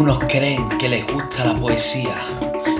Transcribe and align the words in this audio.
Unos 0.00 0.18
creen 0.20 0.66
que 0.78 0.88
les 0.88 1.06
gusta 1.06 1.44
la 1.44 1.54
poesía, 1.60 2.14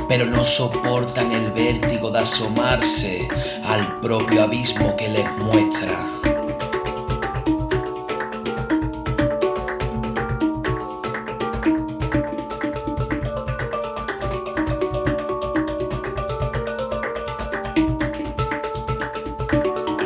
pero 0.09 0.25
no 0.25 0.43
soportan 0.43 1.31
el 1.33 1.53
vértigo 1.53 2.11
de 2.11 2.21
asomarse 2.21 3.29
al 3.63 4.01
propio 4.01 4.45
abismo 4.45 4.97
que 4.97 5.07
les 5.11 5.31
muestra. 5.37 5.99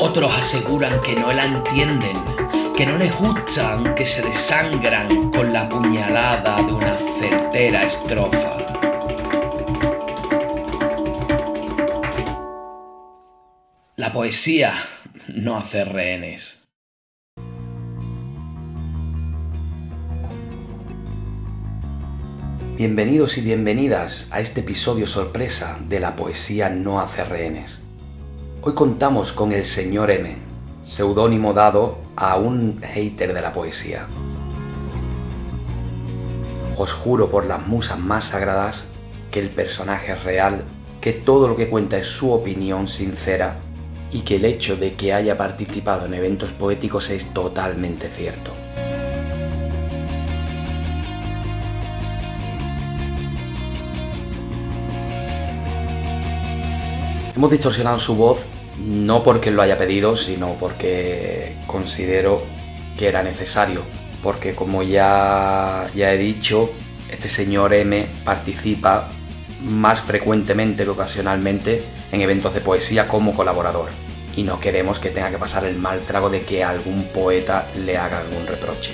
Otros 0.00 0.36
aseguran 0.36 1.00
que 1.02 1.14
no 1.14 1.32
la 1.32 1.44
entienden, 1.44 2.16
que 2.76 2.86
no 2.86 2.98
les 2.98 3.14
gustan, 3.16 3.94
que 3.94 4.04
se 4.04 4.20
desangran 4.22 5.30
con 5.30 5.52
la 5.52 5.68
puñalada 5.68 6.60
de 6.62 6.72
una 6.72 6.96
certera 6.96 7.84
estrofa. 7.84 8.56
La 13.94 14.12
poesía 14.12 14.72
no 15.28 15.56
hace 15.56 15.84
rehenes. 15.84 16.64
Bienvenidos 22.76 23.38
y 23.38 23.42
bienvenidas 23.42 24.26
a 24.32 24.40
este 24.40 24.60
episodio 24.60 25.06
sorpresa 25.06 25.78
de 25.88 26.00
La 26.00 26.16
poesía 26.16 26.70
no 26.70 27.00
hace 27.00 27.22
rehenes. 27.22 27.78
Hoy 28.62 28.74
contamos 28.74 29.32
con 29.32 29.52
el 29.52 29.64
señor 29.64 30.10
M, 30.10 30.53
seudónimo 30.84 31.54
dado 31.54 31.96
a 32.14 32.36
un 32.36 32.80
hater 32.82 33.32
de 33.32 33.40
la 33.40 33.52
poesía. 33.52 34.06
Os 36.76 36.92
juro 36.92 37.30
por 37.30 37.46
las 37.46 37.66
musas 37.66 37.98
más 37.98 38.24
sagradas 38.24 38.84
que 39.30 39.40
el 39.40 39.48
personaje 39.48 40.12
es 40.12 40.22
real, 40.22 40.64
que 41.00 41.12
todo 41.12 41.48
lo 41.48 41.56
que 41.56 41.70
cuenta 41.70 41.96
es 41.96 42.06
su 42.06 42.32
opinión 42.32 42.86
sincera 42.86 43.56
y 44.12 44.20
que 44.20 44.36
el 44.36 44.44
hecho 44.44 44.76
de 44.76 44.92
que 44.92 45.14
haya 45.14 45.38
participado 45.38 46.06
en 46.06 46.14
eventos 46.14 46.52
poéticos 46.52 47.08
es 47.10 47.32
totalmente 47.32 48.10
cierto. 48.10 48.52
Hemos 57.34 57.50
distorsionado 57.50 57.98
su 57.98 58.14
voz 58.14 58.46
no 58.78 59.22
porque 59.22 59.50
lo 59.50 59.62
haya 59.62 59.78
pedido, 59.78 60.16
sino 60.16 60.54
porque 60.54 61.56
considero 61.66 62.42
que 62.98 63.08
era 63.08 63.22
necesario. 63.22 63.82
Porque 64.22 64.54
como 64.54 64.82
ya, 64.82 65.90
ya 65.94 66.12
he 66.12 66.18
dicho, 66.18 66.70
este 67.10 67.28
señor 67.28 67.74
M 67.74 68.06
participa 68.24 69.10
más 69.62 70.00
frecuentemente 70.00 70.84
que 70.84 70.90
ocasionalmente 70.90 71.84
en 72.12 72.20
eventos 72.20 72.54
de 72.54 72.60
poesía 72.60 73.08
como 73.08 73.34
colaborador. 73.34 73.90
Y 74.36 74.42
no 74.42 74.58
queremos 74.58 74.98
que 74.98 75.10
tenga 75.10 75.30
que 75.30 75.38
pasar 75.38 75.64
el 75.64 75.76
mal 75.76 76.00
trago 76.00 76.28
de 76.28 76.42
que 76.42 76.64
algún 76.64 77.04
poeta 77.04 77.68
le 77.84 77.96
haga 77.96 78.18
algún 78.18 78.46
reproche. 78.46 78.92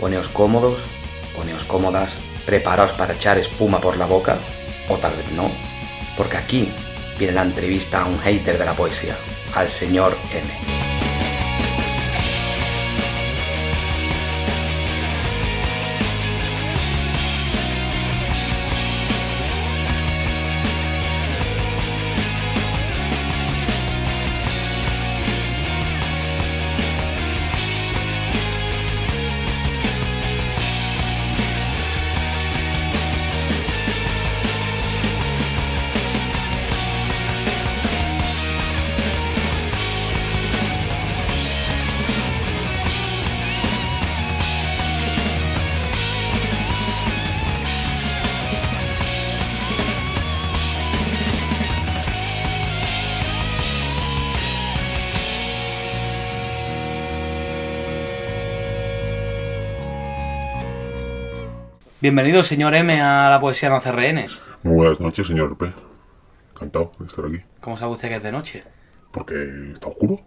Poneos 0.00 0.28
cómodos, 0.28 0.78
poneos 1.34 1.64
cómodas, 1.64 2.14
preparaos 2.46 2.92
para 2.92 3.14
echar 3.14 3.36
espuma 3.36 3.80
por 3.80 3.96
la 3.96 4.06
boca, 4.06 4.38
o 4.88 4.96
tal 4.96 5.14
vez 5.16 5.30
no, 5.32 5.50
porque 6.16 6.36
aquí 6.36 6.72
viene 7.18 7.34
la 7.34 7.42
entrevista 7.42 8.02
a 8.02 8.06
un 8.06 8.18
hater 8.20 8.56
de 8.56 8.64
la 8.64 8.74
poesía, 8.74 9.16
al 9.54 9.68
señor 9.68 10.16
M. 10.32 10.75
Bienvenido, 61.98 62.44
señor 62.44 62.74
M, 62.74 63.00
a 63.00 63.30
la 63.30 63.40
poesía 63.40 63.70
no 63.70 63.76
hace 63.76 63.90
rehenes. 63.90 64.30
Muy 64.62 64.76
buenas 64.76 65.00
noches, 65.00 65.26
señor 65.26 65.56
P. 65.56 65.72
Encantado 66.52 66.92
de 66.98 67.06
estar 67.06 67.24
aquí. 67.24 67.40
¿Cómo 67.60 67.78
sabe 67.78 67.92
usted 67.92 68.08
que 68.08 68.16
es 68.16 68.22
de 68.22 68.32
noche? 68.32 68.64
Porque 69.12 69.72
está 69.72 69.88
oscuro. 69.88 70.20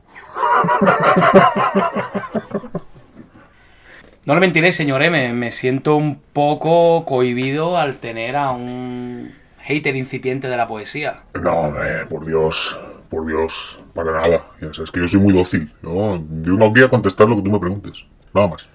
No 4.26 4.36
le 4.36 4.42
mentiré, 4.42 4.74
señor 4.74 5.02
M, 5.02 5.34
me 5.34 5.50
siento 5.50 5.96
un 5.96 6.20
poco 6.20 7.04
cohibido 7.06 7.78
al 7.78 7.98
tener 7.98 8.36
a 8.36 8.52
un 8.52 9.32
hater 9.62 9.96
incipiente 9.96 10.50
de 10.50 10.58
la 10.58 10.68
poesía. 10.68 11.22
No, 11.42 11.52
hombre, 11.52 12.06
por 12.06 12.28
Dios, 12.28 12.78
por 13.10 13.26
Dios, 13.26 13.80
para 13.96 14.12
nada. 14.12 14.44
Ya 14.62 14.72
sabes 14.72 14.92
que 14.92 15.00
yo 15.00 15.08
soy 15.08 15.20
muy 15.20 15.34
dócil. 15.34 15.74
Yo, 15.82 16.18
yo 16.44 16.54
no 16.54 16.70
voy 16.70 16.84
a 16.84 16.90
contestar 16.90 17.28
lo 17.28 17.38
que 17.38 17.42
tú 17.42 17.50
me 17.50 17.60
preguntes. 17.60 17.94
Nada 18.34 18.50
más. 18.50 18.70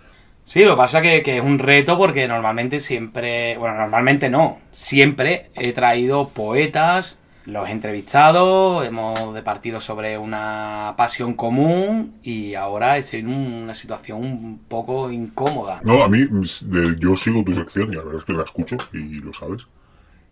Sí, 0.46 0.62
lo 0.64 0.72
que 0.72 0.76
pasa 0.76 1.00
que, 1.02 1.22
que 1.22 1.38
es 1.38 1.42
un 1.42 1.58
reto 1.58 1.96
porque 1.96 2.28
normalmente 2.28 2.78
siempre, 2.80 3.56
bueno, 3.58 3.76
normalmente 3.76 4.28
no, 4.28 4.58
siempre 4.72 5.50
he 5.54 5.72
traído 5.72 6.28
poetas, 6.28 7.16
los 7.46 7.68
he 7.68 7.72
entrevistado, 7.72 8.82
hemos 8.84 9.34
departido 9.34 9.80
sobre 9.80 10.18
una 10.18 10.94
pasión 10.96 11.34
común 11.34 12.14
y 12.22 12.54
ahora 12.54 12.98
estoy 12.98 13.20
en 13.20 13.28
una 13.28 13.74
situación 13.74 14.22
un 14.22 14.58
poco 14.68 15.10
incómoda. 15.10 15.80
No, 15.82 16.02
a 16.02 16.08
mí, 16.08 16.20
de- 16.60 16.96
yo 17.00 17.16
sigo 17.16 17.42
tu 17.42 17.54
sección 17.54 17.92
y 17.92 17.96
la 17.96 18.02
verdad 18.02 18.20
es 18.20 18.24
que 18.24 18.32
la 18.34 18.42
escucho 18.44 18.76
y 18.92 19.20
lo 19.20 19.32
sabes. 19.32 19.62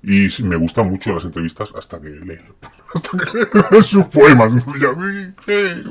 Y 0.04 0.28
me 0.42 0.56
gustan 0.56 0.90
mucho 0.90 1.14
las 1.14 1.24
entrevistas 1.24 1.70
hasta 1.76 2.00
que 2.00 2.08
lee, 2.10 2.38
hasta 2.94 3.10
que 3.18 3.74
lee 3.76 3.82
sus 3.82 4.04
poemas. 4.06 4.52
Y 4.80 4.84
a 4.84 4.92
mí, 4.92 5.32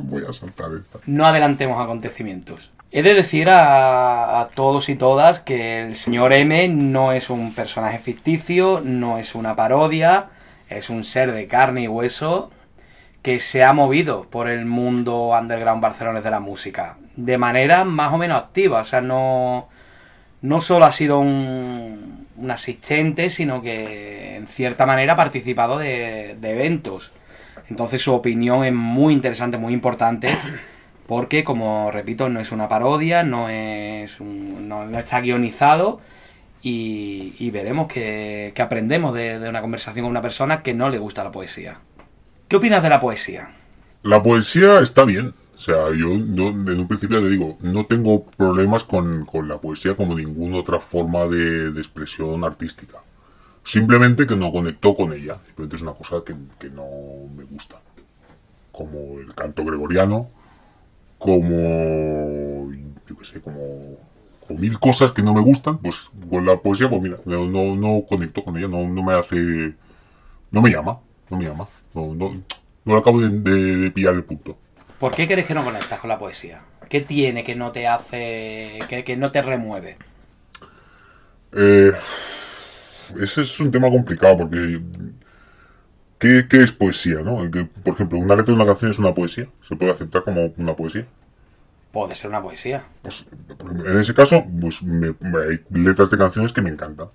voy 0.03 0.23
a 0.27 0.33
saltar 0.33 0.71
esta. 0.79 0.99
No 1.05 1.25
adelantemos 1.25 1.81
acontecimientos. 1.81 2.71
He 2.93 3.03
de 3.03 3.13
decir 3.13 3.47
a, 3.49 4.49
todos 4.53 4.89
y 4.89 4.95
todas 4.95 5.39
que 5.39 5.81
el 5.81 5.95
señor 5.95 6.33
M 6.33 6.67
no 6.67 7.13
es 7.13 7.29
un 7.29 7.53
personaje 7.53 7.99
ficticio, 7.99 8.81
no 8.83 9.17
es 9.17 9.33
una 9.33 9.55
parodia, 9.55 10.27
es 10.69 10.89
un 10.89 11.05
ser 11.05 11.31
de 11.31 11.47
carne 11.47 11.83
y 11.83 11.87
hueso 11.87 12.51
que 13.21 13.39
se 13.39 13.63
ha 13.63 13.71
movido 13.71 14.23
por 14.29 14.49
el 14.49 14.65
mundo 14.65 15.29
underground 15.29 15.81
barcelonés 15.81 16.23
de 16.25 16.31
la 16.31 16.41
música 16.41 16.97
de 17.15 17.37
manera 17.37 17.85
más 17.85 18.11
o 18.11 18.17
menos 18.17 18.37
activa. 18.37 18.81
O 18.81 18.83
sea, 18.83 18.99
no, 18.99 19.69
no 20.41 20.59
solo 20.59 20.83
ha 20.83 20.91
sido 20.91 21.19
un, 21.19 22.27
un 22.35 22.51
asistente, 22.51 23.29
sino 23.29 23.61
que 23.61 24.35
en 24.35 24.47
cierta 24.47 24.85
manera 24.85 25.13
ha 25.13 25.15
participado 25.15 25.77
de, 25.77 26.35
de 26.41 26.51
eventos. 26.51 27.11
Entonces 27.69 28.01
su 28.01 28.11
opinión 28.13 28.65
es 28.65 28.73
muy 28.73 29.13
interesante, 29.13 29.57
muy 29.57 29.71
importante, 29.73 30.27
porque 31.11 31.43
como 31.43 31.91
repito, 31.91 32.29
no 32.29 32.39
es 32.39 32.51
una 32.53 32.69
parodia, 32.73 33.23
no, 33.23 33.49
es 33.49 34.19
un- 34.21 34.67
no, 34.69 34.77
está 34.99 35.19
guionizado 35.21 35.99
y, 36.61 37.35
y 37.39 37.51
veremos 37.51 37.87
que, 37.93 38.51
que 38.55 38.61
aprendemos 38.63 39.13
de, 39.15 39.49
una 39.49 39.61
conversación 39.61 40.05
con 40.05 40.11
una 40.11 40.21
persona 40.29 40.63
que 40.63 40.73
no 40.73 40.89
le 40.89 40.99
gusta 40.99 41.23
la 41.25 41.31
poesía. 41.31 41.73
¿Qué 42.49 42.57
opinas 42.57 42.83
de 42.83 42.89
la 42.89 43.01
poesía? 43.01 43.43
La 44.03 44.21
poesía 44.21 44.79
está 44.79 45.05
bien. 45.05 45.33
O 45.55 45.57
sea, 45.57 45.89
yo 45.89 46.09
no- 46.17 46.49
en 46.49 46.79
un 46.79 46.87
principio 46.87 47.19
le 47.21 47.29
digo, 47.29 47.57
no 47.61 47.85
tengo 47.87 48.25
problemas 48.25 48.83
con, 48.83 49.27
la 49.47 49.57
poesía 49.59 49.95
como 49.95 50.15
ninguna 50.15 50.57
otra 50.57 50.79
forma 50.79 51.25
de, 51.27 51.71
de 51.71 51.81
expresión 51.81 52.43
artística. 52.43 52.99
Simplemente 53.65 54.27
que 54.27 54.35
no 54.37 54.51
conectó 54.51 54.95
con 54.95 55.13
ella. 55.13 55.37
Simplemente 55.47 55.77
es 55.77 55.81
una 55.83 55.93
cosa 55.93 56.23
que, 56.25 56.35
que 56.59 56.69
no 56.69 56.85
me 57.35 57.43
gusta. 57.45 57.77
Como 58.71 59.19
el 59.19 59.33
canto 59.35 59.63
gregoriano, 59.65 60.29
como, 61.21 62.71
yo 63.07 63.17
qué 63.17 63.25
sé, 63.25 63.41
como, 63.41 63.97
como 64.47 64.59
mil 64.59 64.79
cosas 64.79 65.11
que 65.13 65.21
no 65.21 65.33
me 65.33 65.41
gustan, 65.41 65.77
pues 65.77 65.95
con 66.29 66.45
la 66.45 66.57
poesía, 66.57 66.89
pues 66.89 67.01
mira, 67.01 67.17
no, 67.25 67.45
no, 67.45 67.75
no 67.75 68.05
conecto 68.07 68.43
con 68.43 68.57
ella, 68.57 68.67
no, 68.67 68.87
no 68.87 69.03
me 69.03 69.13
hace, 69.13 69.73
no 70.51 70.61
me 70.61 70.69
llama, 70.71 70.99
no 71.29 71.37
me 71.37 71.45
llama, 71.45 71.67
no, 71.93 72.13
no, 72.15 72.33
no 72.85 72.97
acabo 72.97 73.21
de, 73.21 73.29
de- 73.29 73.75
de 73.77 73.91
pillar 73.91 74.13
el 74.15 74.23
punto. 74.23 74.57
¿Por 74.99 75.15
qué 75.15 75.27
crees 75.27 75.47
que 75.47 75.53
no 75.53 75.63
conectas 75.63 75.99
con 75.99 76.09
la 76.09 76.19
poesía? 76.19 76.61
¿Qué 76.89 77.01
tiene 77.01 77.43
que 77.43 77.55
no 77.55 77.71
te 77.71 77.87
hace, 77.87 78.79
que, 78.89 79.03
que 79.03 79.17
no 79.17 79.31
te 79.31 79.41
remueve? 79.41 79.97
Eh, 81.53 81.91
ese 83.19 83.41
es 83.41 83.59
un 83.59 83.71
tema 83.71 83.89
complicado 83.89 84.37
porque 84.39 84.79
¿qué, 86.21 86.47
qué 86.49 86.63
es 86.63 86.71
poesía? 86.71 87.19
¿no? 87.21 87.37
Por 87.83 87.95
ejemplo, 87.95 88.17
una 88.19 88.35
letra 88.37 88.53
de 88.55 88.61
una 88.61 88.65
canción 88.65 88.91
es 88.91 88.99
una 88.99 89.13
poesía. 89.13 89.49
¿Se 89.67 89.75
puede 89.75 89.91
aceptar 89.91 90.23
como 90.23 90.53
una 90.57 90.75
poesía? 90.75 91.05
Puede 91.91 92.15
ser 92.15 92.29
una 92.29 92.41
poesía. 92.41 92.85
Pues, 93.01 93.25
en 93.85 93.99
ese 93.99 94.13
caso, 94.13 94.43
pues 94.61 94.81
me- 94.81 95.15
me- 95.19 95.43
hay 95.43 95.59
letras 95.71 96.09
de 96.11 96.17
canciones 96.17 96.53
que 96.53 96.61
me 96.61 96.69
encantan 96.69 97.09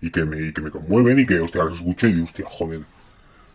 y 0.00 0.10
que 0.10 0.24
me, 0.24 0.40
y 0.48 0.52
que 0.52 0.60
me 0.62 0.70
conmueven 0.70 1.18
y 1.18 1.26
que, 1.26 1.40
hostia, 1.40 1.64
las 1.64 1.74
escucho 1.74 2.06
y 2.06 2.12
digo, 2.14 2.26
hostia, 2.26 2.46
joder, 2.48 2.82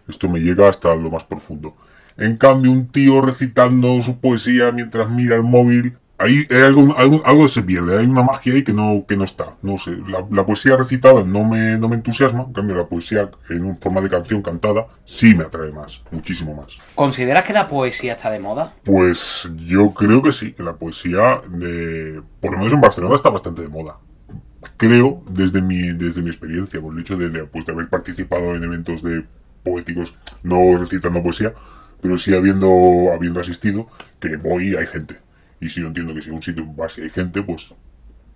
esto 0.08 0.30
me 0.30 0.40
llega 0.42 0.70
hasta 0.70 0.96
lo 0.96 1.12
más 1.12 1.24
profundo. 1.26 1.76
En 2.18 2.38
cambio, 2.38 2.72
un 2.72 2.88
tío 2.90 3.22
recitando 3.22 4.02
su 4.04 4.20
poesía 4.22 4.72
mientras 4.72 5.10
mira 5.10 5.36
el 5.38 5.44
móvil, 5.44 5.98
ahí 6.18 6.48
hay 6.50 6.62
algo, 6.62 6.96
algo, 6.98 7.22
algo 7.26 7.48
se 7.50 7.62
pierde, 7.62 7.98
hay 7.98 8.06
una 8.06 8.24
magia 8.24 8.54
ahí 8.54 8.64
que 8.64 8.74
no, 8.74 9.06
que 9.08 9.18
no 9.18 9.24
está. 9.24 9.56
No 9.62 9.78
sé, 9.80 9.92
la, 10.08 10.26
la 10.30 10.46
poesía 10.46 10.78
recitada 10.78 11.24
no 11.24 11.44
me, 11.44 11.78
no 11.78 11.90
me 11.90 11.96
entusiasma, 11.96 12.44
en 12.44 12.54
cambio 12.54 12.76
la 12.76 12.88
poesía 12.88 13.30
en 13.50 13.66
un 13.66 13.78
forma 13.78 14.02
de 14.02 14.10
canción 14.10 14.42
cantada 14.42 14.88
sí 15.06 15.36
me 15.36 15.44
atrae 15.44 15.72
más, 15.72 16.02
muchísimo 16.12 16.56
más. 16.56 16.68
¿Consideras 16.96 17.44
que 17.44 17.54
la 17.54 17.68
poesía 17.68 18.14
está 18.14 18.30
de 18.30 18.40
moda? 18.40 18.74
Pues 18.84 19.48
yo 19.58 19.94
creo 19.94 20.22
que 20.22 20.32
sí, 20.32 20.54
que 20.54 20.64
la 20.64 20.76
poesía, 20.76 21.42
de, 21.50 22.22
por 22.40 22.52
lo 22.52 22.58
menos 22.60 22.74
en 22.74 22.82
Barcelona, 22.82 23.16
está 23.16 23.30
bastante 23.30 23.62
de 23.62 23.70
moda. 23.70 23.98
Creo, 24.78 25.24
desde 25.30 25.62
mi, 25.62 25.94
desde 25.94 26.22
mi 26.22 26.30
experiencia, 26.30 26.82
por 26.82 26.94
el 26.94 27.02
hecho 27.02 27.18
de, 27.18 27.30
de, 27.30 27.44
pues, 27.46 27.66
de 27.66 27.74
haber 27.74 27.88
participado 27.88 28.56
en 28.56 28.64
eventos 28.64 29.04
de 29.04 29.24
poéticos, 29.64 30.14
no 30.44 30.78
recitando 30.78 31.22
poesía, 31.22 31.54
pero 32.02 32.18
sí 32.18 32.34
habiendo, 32.34 33.12
habiendo 33.14 33.40
asistido, 33.40 33.88
que 34.20 34.38
voy 34.38 34.74
y 34.74 34.76
hay 34.76 34.88
gente. 34.88 35.18
Y 35.66 35.70
si 35.70 35.82
yo 35.82 35.88
entiendo 35.88 36.14
que 36.14 36.22
si 36.22 36.30
a 36.30 36.34
un 36.34 36.44
sitio 36.44 36.64
vas 36.78 36.96
y 37.00 37.02
hay 37.02 37.10
gente, 37.10 37.42
pues 37.42 37.74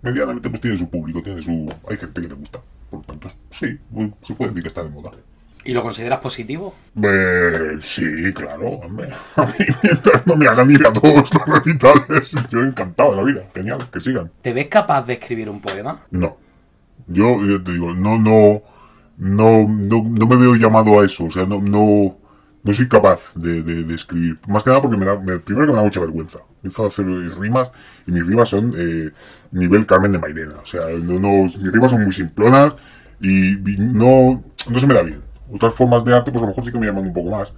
medianamente 0.02 0.50
pues 0.50 0.60
tiene 0.60 0.76
su 0.76 0.90
público, 0.90 1.22
tiene 1.22 1.40
su, 1.40 1.72
hay 1.88 1.96
gente 1.96 2.20
que 2.20 2.26
le 2.28 2.34
gusta. 2.34 2.58
Por 2.90 2.98
lo 3.00 3.04
tanto, 3.06 3.30
sí, 3.52 3.78
se 4.26 4.34
puede 4.34 4.50
decir 4.50 4.62
que 4.62 4.68
está 4.68 4.82
de 4.82 4.90
moda. 4.90 5.12
¿Y 5.64 5.72
lo 5.72 5.82
consideras 5.82 6.18
positivo? 6.18 6.74
Eh, 7.00 7.78
sí, 7.82 8.32
claro, 8.34 8.68
hombre. 8.68 9.10
A 9.36 9.46
mí 9.46 9.64
mientras 9.80 10.26
no 10.26 10.34
me 10.34 10.46
hagan 10.46 10.72
ir 10.72 10.84
a 10.84 10.92
todos 10.92 11.30
los 11.32 11.46
recitales, 11.46 12.32
yo 12.50 12.64
encantado 12.64 13.10
de 13.10 13.16
la 13.18 13.22
vida. 13.22 13.44
Genial, 13.54 13.88
que 13.92 14.00
sigan. 14.00 14.28
¿Te 14.42 14.52
ves 14.52 14.66
capaz 14.66 15.02
de 15.02 15.12
escribir 15.12 15.48
un 15.48 15.60
poema? 15.60 16.00
No. 16.10 16.36
Yo, 17.06 17.44
yo 17.44 17.62
te 17.62 17.72
digo, 17.72 17.94
no, 17.94 18.18
no, 18.18 18.62
no, 19.18 19.68
no, 19.68 20.02
no 20.02 20.26
me 20.26 20.36
veo 20.36 20.56
llamado 20.56 20.98
a 20.98 21.04
eso. 21.04 21.26
O 21.26 21.30
sea, 21.30 21.46
no, 21.46 21.60
no, 21.60 22.16
no 22.62 22.74
soy 22.74 22.88
capaz 22.88 23.20
de, 23.34 23.62
de, 23.62 23.84
de 23.84 23.94
escribir. 23.94 24.38
Más 24.48 24.62
que 24.62 24.70
nada 24.70 24.82
porque 24.82 24.96
me 24.96 25.06
da, 25.06 25.18
me- 25.18 25.38
primero 25.38 25.66
que 25.66 25.72
me 25.72 25.78
da 25.78 25.84
mucha 25.84 26.00
vergüenza. 26.00 26.38
Empiezo 26.62 26.84
a 26.84 26.88
hacer 26.88 27.06
rimas 27.38 27.70
y 28.06 28.12
mis 28.12 28.26
rimas 28.26 28.48
son 28.48 28.74
eh, 28.76 29.10
nivel 29.52 29.86
Carmen 29.86 30.12
de 30.12 30.18
Mairena. 30.18 30.56
O 30.62 30.66
sea, 30.66 30.88
no, 30.88 31.18
no, 31.18 31.44
mis 31.44 31.72
rimas 31.72 31.90
son 31.90 32.04
muy 32.04 32.12
simplonas 32.12 32.74
y, 33.20 33.56
no, 33.78 34.42
no 34.68 34.80
se 34.80 34.86
me 34.86 34.94
da 34.94 35.02
bien. 35.02 35.22
Otras 35.52 35.74
formas 35.74 36.04
de 36.04 36.14
arte, 36.14 36.30
pues 36.30 36.42
a 36.42 36.46
lo 36.46 36.48
mejor 36.48 36.64
sí 36.64 36.72
que 36.72 36.78
me 36.78 36.86
llaman 36.86 37.06
un 37.06 37.12
poco 37.14 37.30
más. 37.30 37.52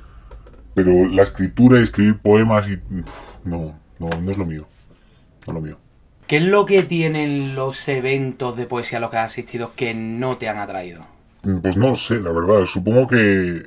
Pero 0.74 1.06
la 1.08 1.22
escritura 1.24 1.80
y 1.80 1.82
escribir 1.84 2.18
poemas 2.18 2.66
y 2.68 2.78
no, 3.44 3.78
no, 3.98 4.08
no 4.20 4.30
es 4.30 4.38
lo 4.38 4.46
mío. 4.46 4.66
No 5.46 5.52
es 5.52 5.54
lo 5.54 5.60
mío. 5.60 5.78
¿Qué 6.26 6.38
es 6.38 6.44
lo 6.44 6.64
que 6.64 6.82
tienen 6.82 7.54
los 7.54 7.86
eventos 7.88 8.56
de 8.56 8.66
poesía 8.66 8.98
a 8.98 9.00
los 9.00 9.10
que 9.10 9.18
has 9.18 9.32
asistido 9.32 9.72
que 9.76 9.92
no 9.94 10.38
te 10.38 10.48
han 10.48 10.58
atraído? 10.58 11.02
Mm, 11.42 11.58
Pues 11.58 11.76
no 11.76 11.90
lo 11.90 11.96
sé, 11.96 12.20
la 12.20 12.32
verdad. 12.32 12.64
Supongo 12.66 13.06
que. 13.08 13.62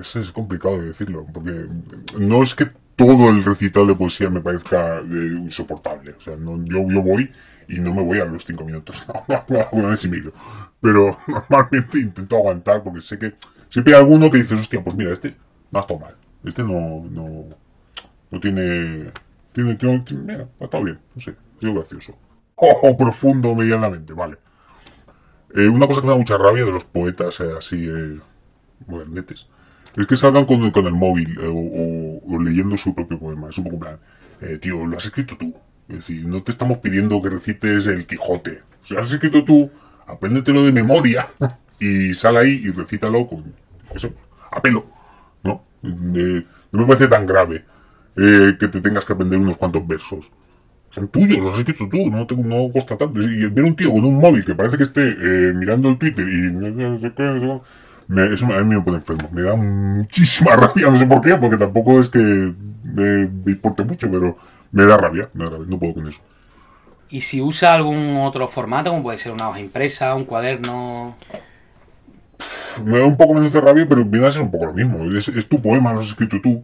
Eso 0.00 0.20
es 0.20 0.30
complicado 0.32 0.78
de 0.78 0.88
decirlo, 0.88 1.26
porque 1.32 1.66
no 2.18 2.42
es 2.42 2.54
que 2.54 2.66
todo 2.96 3.30
el 3.30 3.42
recital 3.44 3.86
de 3.86 3.94
poesía 3.94 4.28
me 4.30 4.40
parezca 4.40 4.98
eh, 4.98 5.02
insoportable. 5.02 6.12
O 6.12 6.20
sea, 6.20 6.36
no, 6.36 6.62
yo, 6.64 6.86
yo 6.88 7.02
voy 7.02 7.30
y 7.68 7.78
no 7.78 7.94
me 7.94 8.02
voy 8.02 8.18
a 8.20 8.24
los 8.24 8.44
cinco 8.44 8.64
minutos. 8.64 8.96
Vez 9.72 10.00
sí 10.00 10.08
me 10.08 10.16
he 10.18 10.20
ido. 10.20 10.32
Pero 10.80 11.18
normalmente 11.26 11.98
intento 11.98 12.36
aguantar 12.36 12.82
porque 12.82 13.00
sé 13.00 13.18
que 13.18 13.34
siempre 13.68 13.94
hay 13.94 14.00
alguno 14.00 14.30
que 14.30 14.38
dices, 14.38 14.58
hostia, 14.60 14.82
pues 14.82 14.96
mira, 14.96 15.12
este 15.12 15.36
no 15.70 15.78
ha 15.78 15.82
estado 15.82 16.00
mal. 16.00 16.14
Este 16.44 16.62
no, 16.62 17.04
no, 17.10 17.44
no 18.30 18.40
tiene. 18.40 19.12
Tiene, 19.52 19.76
tiene, 19.76 20.00
tiene- 20.00 20.22
mira, 20.24 20.48
ha 20.60 20.64
estado 20.64 20.84
bien, 20.84 21.00
no 21.14 21.22
sé, 21.22 21.32
ha 21.32 21.60
sido 21.60 21.74
gracioso. 21.74 22.16
Ojo, 22.56 22.96
profundo 22.96 23.54
medianamente, 23.54 24.12
vale. 24.14 24.38
Eh, 25.54 25.68
una 25.68 25.86
cosa 25.86 26.00
que 26.00 26.06
me 26.06 26.12
da 26.12 26.18
mucha 26.18 26.38
rabia 26.38 26.64
de 26.64 26.70
los 26.72 26.84
poetas 26.84 27.40
eh, 27.40 27.52
así 27.58 27.76
eh, 27.88 28.20
modernetes 28.86 29.46
es 29.96 30.06
que 30.06 30.16
salgan 30.16 30.44
con, 30.46 30.62
el 30.62 30.92
móvil 30.92 31.36
eh, 31.40 32.20
o, 32.26 32.40
leyendo 32.40 32.76
su 32.76 32.94
propio 32.94 33.18
poema. 33.18 33.50
Es 33.50 33.58
un 33.58 33.64
poco 33.64 33.78
plan, 33.80 33.98
eh, 34.40 34.58
tío, 34.60 34.86
lo 34.86 34.96
has 34.96 35.04
escrito 35.04 35.36
tú. 35.36 35.54
Es 35.88 35.96
decir, 35.96 36.24
no 36.26 36.42
te 36.42 36.52
estamos 36.52 36.78
pidiendo 36.78 37.20
que 37.20 37.30
recites 37.30 37.86
el 37.86 38.06
Quijote. 38.06 38.62
Si 38.84 38.94
lo 38.94 39.02
has 39.02 39.12
escrito 39.12 39.44
tú, 39.44 39.70
apréndetelo 40.06 40.64
de 40.64 40.72
memoria 40.72 41.28
y 41.80 42.14
sal 42.14 42.36
ahí 42.36 42.62
y 42.64 42.70
recítalo 42.70 43.26
con 43.26 43.52
eso, 43.94 44.12
a 44.50 44.62
pelo. 44.62 44.86
¿No? 45.42 45.64
Eh, 45.82 46.44
no 46.72 46.80
me 46.80 46.86
parece 46.86 47.08
tan 47.08 47.26
grave 47.26 47.64
eh, 48.16 48.56
que 48.58 48.68
te 48.68 48.80
tengas 48.80 49.04
que 49.04 49.12
aprender 49.12 49.38
unos 49.38 49.56
cuantos 49.56 49.86
versos 49.86 50.30
son 50.90 51.08
tuyos, 51.08 51.38
los 51.38 51.54
has 51.54 51.60
escrito 51.60 51.88
tú, 51.88 52.10
no, 52.10 52.26
te, 52.26 52.36
no 52.36 52.68
cuesta 52.72 52.96
tanto. 52.96 53.22
Y 53.22 53.46
ver 53.46 53.64
un 53.64 53.76
tío 53.76 53.92
con 53.92 54.04
un 54.04 54.18
móvil 54.18 54.44
que 54.44 54.54
parece 54.54 54.76
que 54.76 54.84
esté 54.84 55.08
eh, 55.08 55.52
mirando 55.54 55.88
el 55.88 55.98
Twitter 55.98 56.26
y 56.28 56.50
me- 58.14 58.34
eso 58.34 58.44
a 58.46 58.62
mí 58.64 58.74
me 58.76 58.82
pone 58.82 58.98
enfermo. 58.98 59.28
Me 59.32 59.42
da 59.42 59.54
muchísima 59.56 60.56
rabia, 60.62 60.90
no 60.90 60.98
sé 60.98 61.06
por 61.06 61.20
qué, 61.22 61.36
porque 61.36 61.56
tampoco 61.58 62.00
es 62.00 62.08
que 62.10 62.18
me, 62.18 63.26
me 63.44 63.52
importe 63.52 63.84
mucho, 63.84 64.10
pero 64.10 64.36
me 64.72 64.84
da 64.86 64.96
rabia, 64.96 65.28
me 65.34 65.44
da 65.44 65.50
rabia, 65.50 65.66
no 65.68 65.78
puedo 65.78 65.94
con 65.94 66.08
eso. 66.08 66.20
¿Y 67.10 67.22
si 67.22 67.40
usa 67.42 67.74
algún 67.74 68.18
otro 68.18 68.46
formato, 68.48 68.90
como 68.90 69.02
puede 69.02 69.18
ser 69.18 69.32
una 69.32 69.48
hoja 69.48 69.60
impresa, 69.60 70.14
un 70.14 70.24
cuaderno? 70.24 71.16
Me 72.84 72.98
da 72.98 73.06
un 73.06 73.16
poco 73.16 73.34
menos 73.34 73.52
de 73.52 73.60
rabia, 73.60 73.86
pero 73.88 74.04
viene 74.04 74.26
a 74.26 74.32
ser 74.32 74.42
un 74.42 74.50
poco 74.50 74.66
lo 74.66 74.72
mismo. 74.74 75.04
Es, 75.16 75.28
es 75.28 75.48
tu 75.48 75.60
poema, 75.60 75.92
lo 75.92 76.00
has 76.00 76.08
escrito 76.08 76.40
tú, 76.42 76.62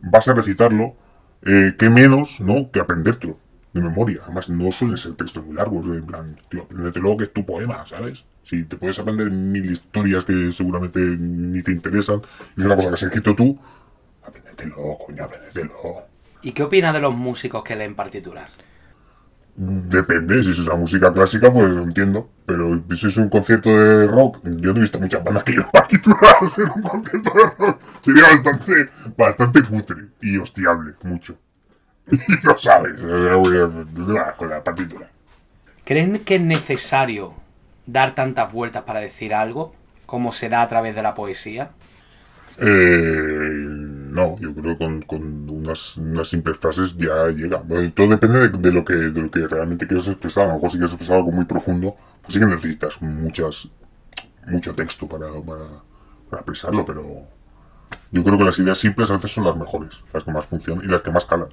vas 0.00 0.26
a 0.28 0.34
recitarlo, 0.34 0.94
eh, 1.42 1.74
qué 1.78 1.88
menos, 1.90 2.28
¿no? 2.40 2.70
Que 2.70 2.80
aprendértelo 2.80 3.38
de 3.74 3.82
memoria. 3.82 4.20
Además, 4.24 4.48
no 4.48 4.72
suelen 4.72 4.96
ser 4.96 5.14
textos 5.16 5.44
muy 5.44 5.56
largos, 5.56 5.84
en 5.84 6.06
plan, 6.06 6.40
tío, 6.48 6.62
apréndetelo 6.62 7.16
que 7.16 7.24
es 7.24 7.32
tu 7.32 7.44
poema, 7.44 7.84
¿sabes? 7.86 8.24
Si 8.44 8.64
te 8.64 8.76
puedes 8.76 8.98
aprender 8.98 9.30
mil 9.30 9.70
historias 9.70 10.24
que 10.24 10.52
seguramente 10.52 11.00
ni 11.00 11.62
te 11.62 11.72
interesan, 11.72 12.22
y 12.56 12.60
es 12.60 12.66
una 12.66 12.76
cosa 12.76 12.88
que 12.88 12.94
has 12.94 13.02
escrito 13.02 13.34
tú, 13.34 13.58
apréndetelo, 14.26 14.98
coño, 15.04 15.24
apréndetelo. 15.24 15.74
¿Y 16.42 16.52
qué 16.52 16.62
opinas 16.62 16.94
de 16.94 17.00
los 17.00 17.14
músicos 17.14 17.64
que 17.64 17.74
leen 17.74 17.94
partituras? 17.94 18.56
Depende, 19.56 20.42
si 20.42 20.50
es 20.50 20.58
una 20.58 20.74
música 20.74 21.12
clásica, 21.12 21.52
pues 21.52 21.70
lo 21.70 21.82
entiendo. 21.82 22.28
Pero 22.44 22.82
si 22.96 23.06
es 23.06 23.16
un 23.16 23.28
concierto 23.28 23.70
de 23.70 24.06
rock, 24.08 24.40
yo 24.42 24.72
no 24.72 24.78
he 24.78 24.82
visto 24.82 24.98
muchas 25.00 25.22
bandas 25.22 25.44
que 25.44 25.52
llevan 25.52 25.70
partituras 25.72 26.58
en 26.58 26.70
un 26.74 26.82
concierto 26.82 27.32
de 27.32 27.50
rock. 27.56 27.80
Sería 28.02 28.24
bastante, 28.24 28.90
bastante 29.16 29.62
cutre 29.62 30.08
y 30.20 30.36
hostiable, 30.38 30.94
mucho. 31.04 31.38
Lo 32.42 32.58
sabes, 32.58 33.00
con 34.36 34.50
la 34.50 34.62
partitura. 34.62 35.08
¿Creen 35.84 36.24
que 36.24 36.36
es 36.36 36.40
necesario 36.40 37.34
dar 37.86 38.14
tantas 38.14 38.52
vueltas 38.52 38.82
para 38.84 39.00
decir 39.00 39.34
algo 39.34 39.74
como 40.06 40.32
se 40.32 40.48
da 40.48 40.62
a 40.62 40.68
través 40.68 40.94
de 40.94 41.02
la 41.02 41.14
poesía? 41.14 41.70
Eh, 42.58 43.64
no, 44.16 44.36
yo 44.38 44.54
creo 44.54 44.62
que 44.62 44.78
con, 44.78 45.02
con 45.02 45.50
unas, 45.50 45.96
unas 45.96 46.28
simples 46.28 46.58
frases 46.58 46.96
ya 46.96 47.28
llega. 47.28 47.58
Bueno, 47.58 47.92
todo 47.92 48.08
depende 48.08 48.48
de, 48.48 48.58
de 48.58 48.72
lo 48.72 48.84
que, 48.84 48.94
de 48.94 49.20
lo 49.22 49.30
que 49.30 49.46
realmente 49.48 49.86
quieres 49.86 50.06
expresar. 50.08 50.44
A 50.44 50.48
lo 50.48 50.54
mejor 50.54 50.70
si 50.70 50.78
quieres 50.78 50.92
expresar 50.92 51.16
algo 51.16 51.32
muy 51.32 51.44
profundo, 51.46 51.96
pues 52.22 52.34
sí 52.34 52.40
que 52.40 52.46
necesitas 52.46 53.00
muchas, 53.02 53.68
mucho 54.46 54.74
texto 54.74 55.08
para, 55.08 55.28
para, 55.28 55.66
para 56.30 56.40
expresarlo, 56.42 56.84
pero 56.86 57.28
yo 58.12 58.24
creo 58.24 58.38
que 58.38 58.44
las 58.44 58.58
ideas 58.58 58.78
simples 58.78 59.10
a 59.10 59.14
veces 59.16 59.32
son 59.32 59.44
las 59.44 59.56
mejores, 59.56 59.92
las 60.12 60.24
que 60.24 60.32
más 60.32 60.46
funcionan 60.46 60.84
y 60.84 60.88
las 60.88 61.02
que 61.02 61.10
más 61.10 61.26
calan. 61.26 61.48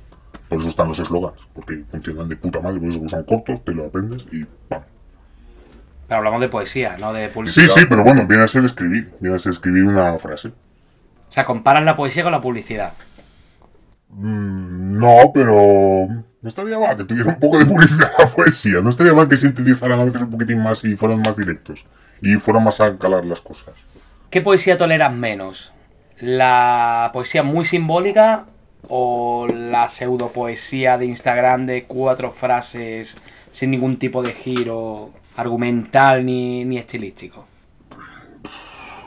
Por 0.51 0.60
eso 0.60 0.70
están 0.70 0.89
los 0.89 1.00
eslogans, 1.00 1.39
porque 1.55 1.86
funcionan 1.89 2.27
de 2.27 2.36
puta 2.36 2.60
madre, 2.60 2.79
por 2.81 2.89
eso 2.89 3.10
son 3.10 3.24
cortos, 3.24 3.63
te 3.63 3.72
lo 3.74 3.86
aprendes 3.86 4.27
y 4.34 4.43
¡pam! 4.67 4.84
Pero 6.08 6.17
hablamos 6.17 6.41
de 6.41 6.50
poesía, 6.50 6.98
no 6.98 7.13
de 7.13 7.27
Sí, 7.27 7.34
publicidad. 7.34 7.75
sí, 7.77 7.86
pero 7.88 8.03
bueno, 8.03 8.27
viene 8.27 8.43
a 8.43 8.48
ser 8.50 8.65
escribir, 8.65 9.13
viene 9.22 9.38
a 9.38 9.39
ser 9.39 9.53
escribir 9.53 9.86
una 9.86 10.20
frase. 10.20 10.50
O 10.50 11.31
sea, 11.31 11.46
comparas 11.46 11.86
la 11.86 11.96
poesía 11.96 12.24
con 12.24 12.34
la 12.34 12.41
publicidad. 12.41 12.91
Mm, 14.10 15.00
No, 15.00 15.31
pero 15.34 16.08
no 16.41 16.50
estaría 16.50 16.77
mal 16.77 16.98
que 16.98 17.05
tuviera 17.05 17.29
un 17.29 17.39
poco 17.39 17.58
de 17.60 17.65
publicidad 17.65 18.12
la 18.20 18.27
poesía. 18.36 18.81
No 18.81 18.89
estaría 18.89 19.13
mal 19.13 19.29
que 19.29 19.38
sintetizaran 19.38 20.00
a 20.01 20.05
veces 20.05 20.22
un 20.22 20.31
poquitín 20.31 20.62
más 20.62 20.84
y 20.84 20.98
fueran 20.98 21.22
más 21.22 21.38
directos. 21.38 21.86
Y 22.22 22.36
fueran 22.36 22.65
más 22.65 22.81
a 22.81 22.98
calar 22.98 23.25
las 23.25 23.39
cosas. 23.41 23.74
¿Qué 24.29 24.41
poesía 24.41 24.77
toleras 24.77 25.13
menos? 25.13 25.72
¿La 26.20 27.10
poesía 27.13 27.41
muy 27.43 27.65
simbólica 27.65 28.46
o 28.88 29.47
la 29.47 29.88
pseudopoesía 29.88 30.97
de 30.97 31.05
Instagram 31.05 31.65
de 31.65 31.85
cuatro 31.85 32.31
frases 32.31 33.17
sin 33.51 33.71
ningún 33.71 33.97
tipo 33.97 34.21
de 34.21 34.33
giro 34.33 35.11
argumental 35.35 36.25
ni, 36.25 36.65
ni 36.65 36.77
estilístico? 36.77 37.45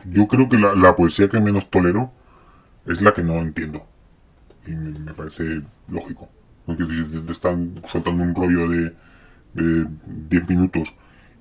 Yo 0.05 0.27
creo 0.27 0.49
que 0.49 0.59
la, 0.59 0.75
la 0.75 0.95
poesía 0.95 1.29
que 1.29 1.41
menos 1.41 1.71
tolero 1.71 2.13
es 2.87 3.01
la 3.01 3.15
que 3.15 3.23
no 3.23 3.35
entiendo. 3.35 3.85
Y 4.67 4.71
me, 4.71 4.99
me 4.99 5.15
parece 5.15 5.63
lógico. 5.89 6.29
Porque 6.67 6.85
si 6.85 7.21
te 7.27 7.33
están 7.33 7.83
soltando 7.93 8.23
un 8.23 8.35
rollo 8.35 8.69
de, 8.69 8.93
de 9.55 9.87
10 10.31 10.49
minutos 10.49 10.89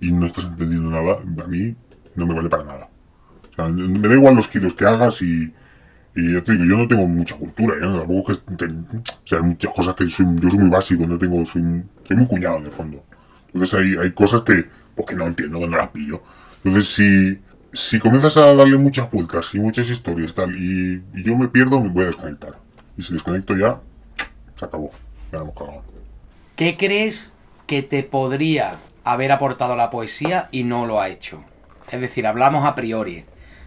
y 0.01 0.11
no 0.11 0.25
estás 0.25 0.45
entendiendo 0.45 0.89
nada, 0.89 1.19
a 1.43 1.47
mí 1.47 1.75
no 2.15 2.27
me 2.27 2.33
vale 2.33 2.49
para 2.49 2.63
nada. 2.63 2.89
O 3.51 3.55
sea, 3.55 3.67
me 3.67 4.07
da 4.07 4.15
igual 4.15 4.35
los 4.35 4.47
kilos 4.47 4.73
que 4.73 4.85
hagas 4.85 5.21
y, 5.21 5.53
y 6.15 6.31
yo 6.31 6.43
te 6.43 6.51
digo, 6.51 6.65
yo 6.65 6.77
no 6.77 6.87
tengo 6.87 7.07
mucha 7.07 7.35
cultura, 7.35 7.75
¿eh? 7.75 7.79
tampoco 7.81 8.33
que 8.33 8.55
te- 8.55 8.65
o 8.65 9.27
sea, 9.27 9.39
hay 9.39 9.45
muchas 9.45 9.73
cosas 9.73 9.95
que 9.95 10.07
soy, 10.09 10.25
yo 10.39 10.49
soy 10.49 10.59
muy 10.59 10.69
básico, 10.69 11.07
no 11.07 11.17
tengo, 11.17 11.43
soy, 11.45 11.61
muy 11.61 12.27
cuñado 12.27 12.57
en 12.57 12.65
el 12.65 12.71
fondo. 12.71 13.03
Entonces 13.47 13.79
hay, 13.79 13.95
hay 13.95 14.11
cosas 14.11 14.41
que, 14.41 14.65
pues 14.95 15.07
que 15.07 15.15
no 15.15 15.25
entiendo, 15.25 15.59
que 15.59 15.67
las 15.67 15.89
pillo. 15.89 16.21
Entonces 16.63 16.93
si, 16.93 17.39
si 17.73 17.99
comienzas 17.99 18.37
a 18.37 18.53
darle 18.53 18.77
muchas 18.77 19.09
vueltas 19.09 19.49
y 19.53 19.59
muchas 19.59 19.89
historias 19.89 20.33
tal, 20.35 20.55
y, 20.55 21.01
yo 21.23 21.35
me 21.35 21.47
pierdo, 21.47 21.79
me 21.79 21.89
voy 21.89 22.03
a 22.03 22.07
desconectar. 22.07 22.53
Y 22.95 23.01
si 23.01 23.13
desconecto 23.13 23.55
ya, 23.57 23.79
se 24.59 24.65
acabó. 24.65 24.91
Ya 25.31 25.39
hemos 25.39 25.55
cagado. 25.55 25.81
¿Qué 26.55 26.77
crees 26.77 27.33
que 27.65 27.81
te 27.81 28.03
podría 28.03 28.77
haber 29.03 29.31
aportado 29.31 29.75
la 29.75 29.89
poesía 29.89 30.47
y 30.51 30.63
no 30.63 30.85
lo 30.85 31.01
ha 31.01 31.09
hecho? 31.09 31.43
Es 31.91 31.99
decir, 31.99 32.27
hablamos 32.27 32.65
a 32.65 32.75
priori. 32.75 33.25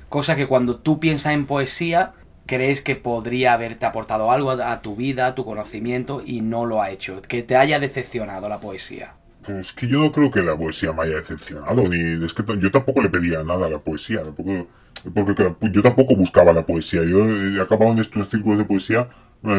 Cosa 0.08 0.36
que 0.36 0.46
cuando 0.46 0.76
tú 0.76 1.00
piensas 1.00 1.32
en 1.32 1.46
poesía, 1.46 2.12
crees 2.46 2.80
que 2.80 2.96
podría 2.96 3.52
haberte 3.52 3.86
aportado 3.86 4.30
algo 4.30 4.50
a, 4.52 4.80
tu 4.80 4.96
vida, 4.96 5.26
a 5.26 5.34
tu 5.34 5.44
conocimiento, 5.44 6.22
y 6.24 6.40
no 6.40 6.64
lo 6.64 6.80
ha 6.80 6.90
hecho. 6.90 7.20
Que 7.22 7.42
te 7.42 7.56
haya 7.56 7.78
decepcionado 7.78 8.48
la 8.48 8.60
poesía. 8.60 9.14
Pues 9.44 9.66
es 9.66 9.72
que 9.72 9.86
yo 9.88 10.00
no 10.00 10.12
creo 10.12 10.30
que 10.30 10.42
la 10.42 10.56
poesía 10.56 10.92
me 10.92 11.02
haya 11.02 11.16
decepcionado, 11.16 11.88
ni 11.88 12.24
es 12.24 12.32
que 12.32 12.42
yo 12.58 12.70
tampoco 12.70 13.02
le 13.02 13.08
pedía 13.08 13.44
nada 13.44 13.66
a 13.66 13.70
la 13.70 13.78
poesía, 13.78 14.22
tampoco, 14.22 14.66
porque 15.14 15.34
claro, 15.34 15.56
yo 15.60 15.82
tampoco 15.82 16.16
buscaba 16.16 16.52
la 16.52 16.66
poesía, 16.66 17.04
yo 17.04 17.24
he 17.28 17.60
acabado 17.60 17.92
en 17.92 18.00
estos 18.00 18.28
círculos 18.28 18.58
de 18.58 18.64
poesía 18.64 19.08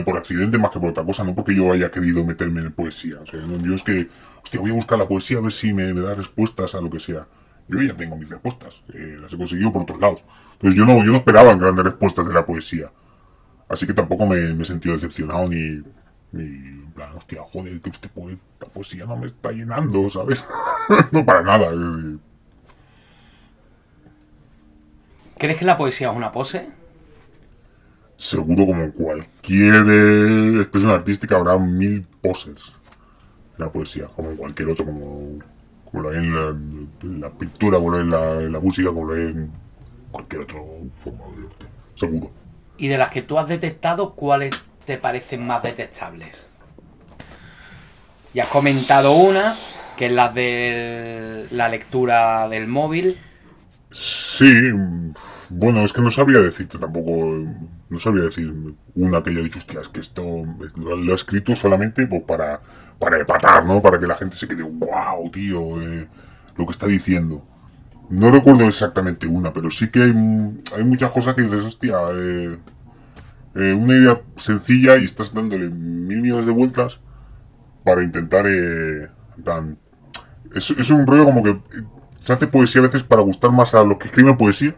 por 0.04 0.18
accidente 0.18 0.58
más 0.58 0.72
que 0.72 0.80
por 0.80 0.90
otra 0.90 1.06
cosa, 1.06 1.24
no 1.24 1.34
porque 1.34 1.56
yo 1.56 1.72
haya 1.72 1.90
querido 1.90 2.26
meterme 2.26 2.62
en 2.62 2.74
poesía, 2.74 3.20
o 3.22 3.26
sea, 3.26 3.40
yo 3.40 3.76
es 3.76 3.84
que, 3.84 4.10
voy 4.58 4.72
a 4.72 4.74
buscar 4.74 4.98
la 4.98 5.08
poesía 5.08 5.38
a 5.38 5.42
ver 5.42 5.54
si 5.54 5.74
me 5.74 5.94
da 5.94 6.16
respuestas 6.16 6.76
a 6.76 6.82
lo 6.82 6.90
que 6.90 7.00
sea. 7.00 7.26
Yo 7.70 7.82
ya 7.82 7.96
tengo 7.96 8.16
mis 8.16 8.30
respuestas, 8.30 8.76
eh, 8.94 9.18
las 9.20 9.34
he 9.34 9.38
conseguido 9.38 9.74
por 9.74 9.82
otros 9.84 10.00
lados. 10.00 10.22
Entonces 10.54 10.78
yo 10.78 10.86
no, 10.86 10.98
yo 11.04 11.12
no 11.12 11.18
esperaba 11.18 11.54
grandes 11.56 11.86
respuestas 11.86 12.28
de 12.28 12.34
la 12.34 12.46
poesía. 12.46 12.90
Así 13.70 13.86
que 13.86 13.94
tampoco 13.94 14.26
me, 14.26 14.54
me 14.54 14.64
he 14.64 14.66
sentido 14.66 14.96
decepcionado 14.96 15.50
ni, 15.50 15.82
ni 16.32 16.42
en 16.44 16.92
plan, 16.94 17.12
hostia, 17.18 17.42
joder, 17.52 17.82
que 17.82 17.90
este 17.90 18.08
poeta, 18.10 18.66
poesía 18.74 19.06
no 19.06 19.18
me 19.18 19.28
está 19.28 19.52
llenando, 19.52 20.10
¿sabes? 20.10 20.44
no 21.12 21.26
para 21.26 21.42
nada. 21.44 21.68
eh. 21.74 22.18
¿Crees 25.38 25.58
que 25.60 25.66
la 25.66 25.78
poesía 25.78 26.10
es 26.10 26.16
una 26.18 26.32
pose? 26.32 26.68
Seguro 28.18 28.66
como 28.66 28.84
en 28.84 28.92
cualquier 28.92 29.86
eh, 29.88 30.62
expresión 30.62 30.92
artística 30.92 31.36
habrá 31.36 31.58
mil 31.58 32.04
poses 32.22 32.56
en 33.58 33.66
la 33.66 33.72
poesía, 33.72 34.08
como 34.16 34.32
en 34.32 34.38
cualquier 34.38 34.70
otro, 34.70 34.86
como, 34.86 35.38
como 35.92 36.04
lo 36.04 36.10
hay 36.10 36.18
en 36.18 36.36
la, 36.36 36.50
en 37.02 37.22
la 37.22 37.30
pintura, 37.30 37.78
como 37.78 37.92
lo 37.92 37.98
hay 37.98 38.04
en 38.04 38.10
la, 38.12 38.42
en 38.42 38.52
la 38.52 38.60
música, 38.60 38.90
como 38.90 39.06
lo 39.06 39.14
hay 39.14 39.22
en 39.22 39.52
cualquier 40.12 40.42
otro 40.42 40.66
forma 41.04 41.26
de 41.36 41.48
arte. 41.48 41.66
Seguro. 41.96 42.32
Y 42.78 42.88
de 42.88 42.98
las 42.98 43.12
que 43.12 43.22
tú 43.22 43.40
has 43.40 43.48
detectado, 43.48 44.14
¿cuáles 44.14 44.54
te 44.86 44.98
parecen 44.98 45.46
más 45.46 45.64
detectables? 45.64 46.46
Ya 48.34 48.44
has 48.44 48.50
comentado 48.50 49.14
una, 49.14 49.56
que 49.98 50.08
es 50.08 50.12
la 50.12 50.30
de 50.30 51.48
la 51.52 51.70
lectura 51.70 52.48
del 52.50 52.68
móvil. 52.68 53.18
Sí, 53.92 54.54
bueno, 55.50 55.82
es 55.82 55.94
que 55.94 56.02
no 56.02 56.12
sabría 56.12 56.40
decirte 56.40 56.78
tampoco, 56.78 57.36
eh, 57.36 57.58
no 57.90 58.00
sabría 58.00 58.26
decir 58.26 58.54
una 58.96 59.24
que 59.24 59.32
haya 59.32 59.42
dicho, 59.42 59.60
hostia, 59.60 59.82
es 59.82 59.90
que 59.90 60.02
esto 60.02 60.24
lo, 60.76 61.12
he 61.12 61.16
escrito 61.16 61.56
solamente 61.56 62.08
pues, 62.08 62.24
para, 62.24 62.62
para 63.00 63.20
empatar, 63.20 63.66
¿no? 63.66 63.82
Para 63.82 64.00
que 64.00 64.08
la 64.08 64.18
gente 64.18 64.38
se 64.38 64.48
quede, 64.48 64.64
wow, 64.64 65.30
tío, 65.32 65.82
eh, 65.82 66.08
lo 66.56 66.66
que 66.66 66.72
está 66.72 66.88
diciendo. 66.88 67.44
No 68.10 68.32
recuerdo 68.32 68.66
exactamente 68.66 69.28
una, 69.28 69.54
pero 69.54 69.70
sí 69.70 69.90
que 69.90 70.04
hay, 70.04 70.64
hay 70.76 70.84
muchas 70.84 71.12
cosas 71.12 71.36
que 71.36 71.44
dices, 71.44 71.66
hostia, 71.66 71.98
eh, 72.14 72.58
eh, 73.58 73.74
una 73.74 73.96
idea 73.96 74.22
sencilla 74.38 74.98
y 74.98 75.06
estás 75.06 75.34
dándole 75.34 75.68
mil 75.70 76.22
millones 76.22 76.46
de 76.46 76.52
vueltas 76.52 77.00
para 77.84 78.04
intentar, 78.04 78.46
eh, 78.46 79.10
en 79.38 79.44
plan, 79.44 79.78
es, 80.54 80.70
es 80.70 80.90
un 80.92 81.08
rollo 81.08 81.26
como 81.26 81.42
que 81.42 81.50
eh, 81.50 81.84
se 82.24 82.34
hace 82.34 82.46
poesía 82.46 82.82
a 82.82 82.86
veces 82.86 83.04
para 83.04 83.24
gustar 83.24 83.52
más 83.52 83.74
a 83.74 83.84
los 83.84 83.98
que 83.98 84.10
escriben 84.10 84.38
poesía 84.38 84.76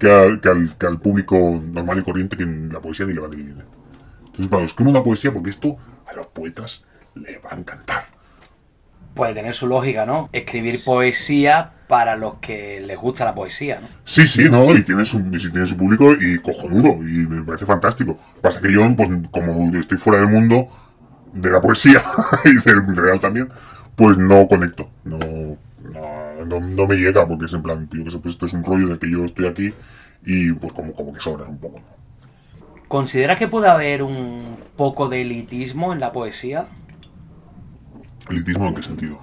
que, 0.00 0.10
al- 0.10 0.40
que 0.40 0.48
al, 0.48 0.76
que 0.78 0.86
al 0.86 0.98
público 1.00 1.62
normal 1.64 2.00
y 2.00 2.02
corriente 2.02 2.36
que 2.36 2.42
en 2.44 2.72
la 2.72 2.80
poesía 2.80 3.06
ni 3.06 3.12
le 3.14 3.20
va 3.20 3.28
a 3.28 3.30
dividir. 3.30 3.56
Entonces, 4.26 4.48
para 4.48 4.64
escribo 4.64 4.90
una 4.90 5.04
poesía 5.04 5.32
porque 5.32 5.50
esto 5.50 5.76
a 6.06 6.14
los 6.14 6.26
poetas 6.28 6.82
les 7.14 7.36
va 7.44 7.50
a 7.52 7.56
encantar. 7.56 8.06
Puede 9.14 9.34
tener 9.34 9.52
su 9.54 9.66
lógica, 9.66 10.06
¿no? 10.06 10.28
Escribir 10.32 10.82
poesía 10.84 11.72
para 11.88 12.16
los 12.16 12.34
que 12.36 12.80
les 12.80 12.96
gusta 12.96 13.24
la 13.24 13.34
poesía, 13.34 13.80
¿no? 13.80 13.88
Sí, 14.04 14.26
sí, 14.28 14.48
no, 14.48 14.72
y 14.74 14.84
tiene 14.84 15.04
su, 15.04 15.18
y 15.18 15.50
tiene 15.50 15.66
su 15.66 15.76
público 15.76 16.12
y 16.18 16.38
cojonudo, 16.38 17.02
y 17.04 17.26
me 17.26 17.42
parece 17.42 17.66
fantástico. 17.66 18.18
Pasa 18.40 18.60
que 18.60 18.72
yo, 18.72 18.82
pues, 18.96 19.08
como 19.32 19.76
estoy 19.76 19.98
fuera 19.98 20.20
del 20.20 20.28
mundo 20.30 20.68
de 21.32 21.50
la 21.50 21.60
poesía 21.60 22.04
y 22.44 22.54
del 22.68 22.96
real 22.96 23.20
también, 23.20 23.48
pues 23.96 24.16
no 24.16 24.46
conecto, 24.46 24.88
no, 25.04 25.18
no, 25.18 26.29
no, 26.44 26.60
no 26.60 26.86
me 26.86 26.96
llega, 26.96 27.26
porque 27.26 27.46
es 27.46 27.52
en 27.52 27.62
plan, 27.62 27.86
tío, 27.88 28.04
que 28.04 28.10
pues 28.10 28.34
esto 28.34 28.46
es 28.46 28.52
un 28.52 28.64
rollo 28.64 28.88
de 28.88 28.98
que 28.98 29.10
yo 29.10 29.24
estoy 29.24 29.46
aquí 29.46 29.72
y 30.24 30.52
pues 30.52 30.72
como, 30.72 30.92
como 30.92 31.12
que 31.12 31.20
sobra 31.20 31.46
un 31.46 31.58
poco. 31.58 31.78
¿no? 31.78 32.00
¿Consideras 32.88 33.38
que 33.38 33.48
puede 33.48 33.68
haber 33.68 34.02
un 34.02 34.56
poco 34.76 35.08
de 35.08 35.22
elitismo 35.22 35.92
en 35.92 36.00
la 36.00 36.12
poesía? 36.12 36.66
¿Elitismo 38.28 38.68
en 38.68 38.74
qué 38.74 38.82
sentido? 38.82 39.20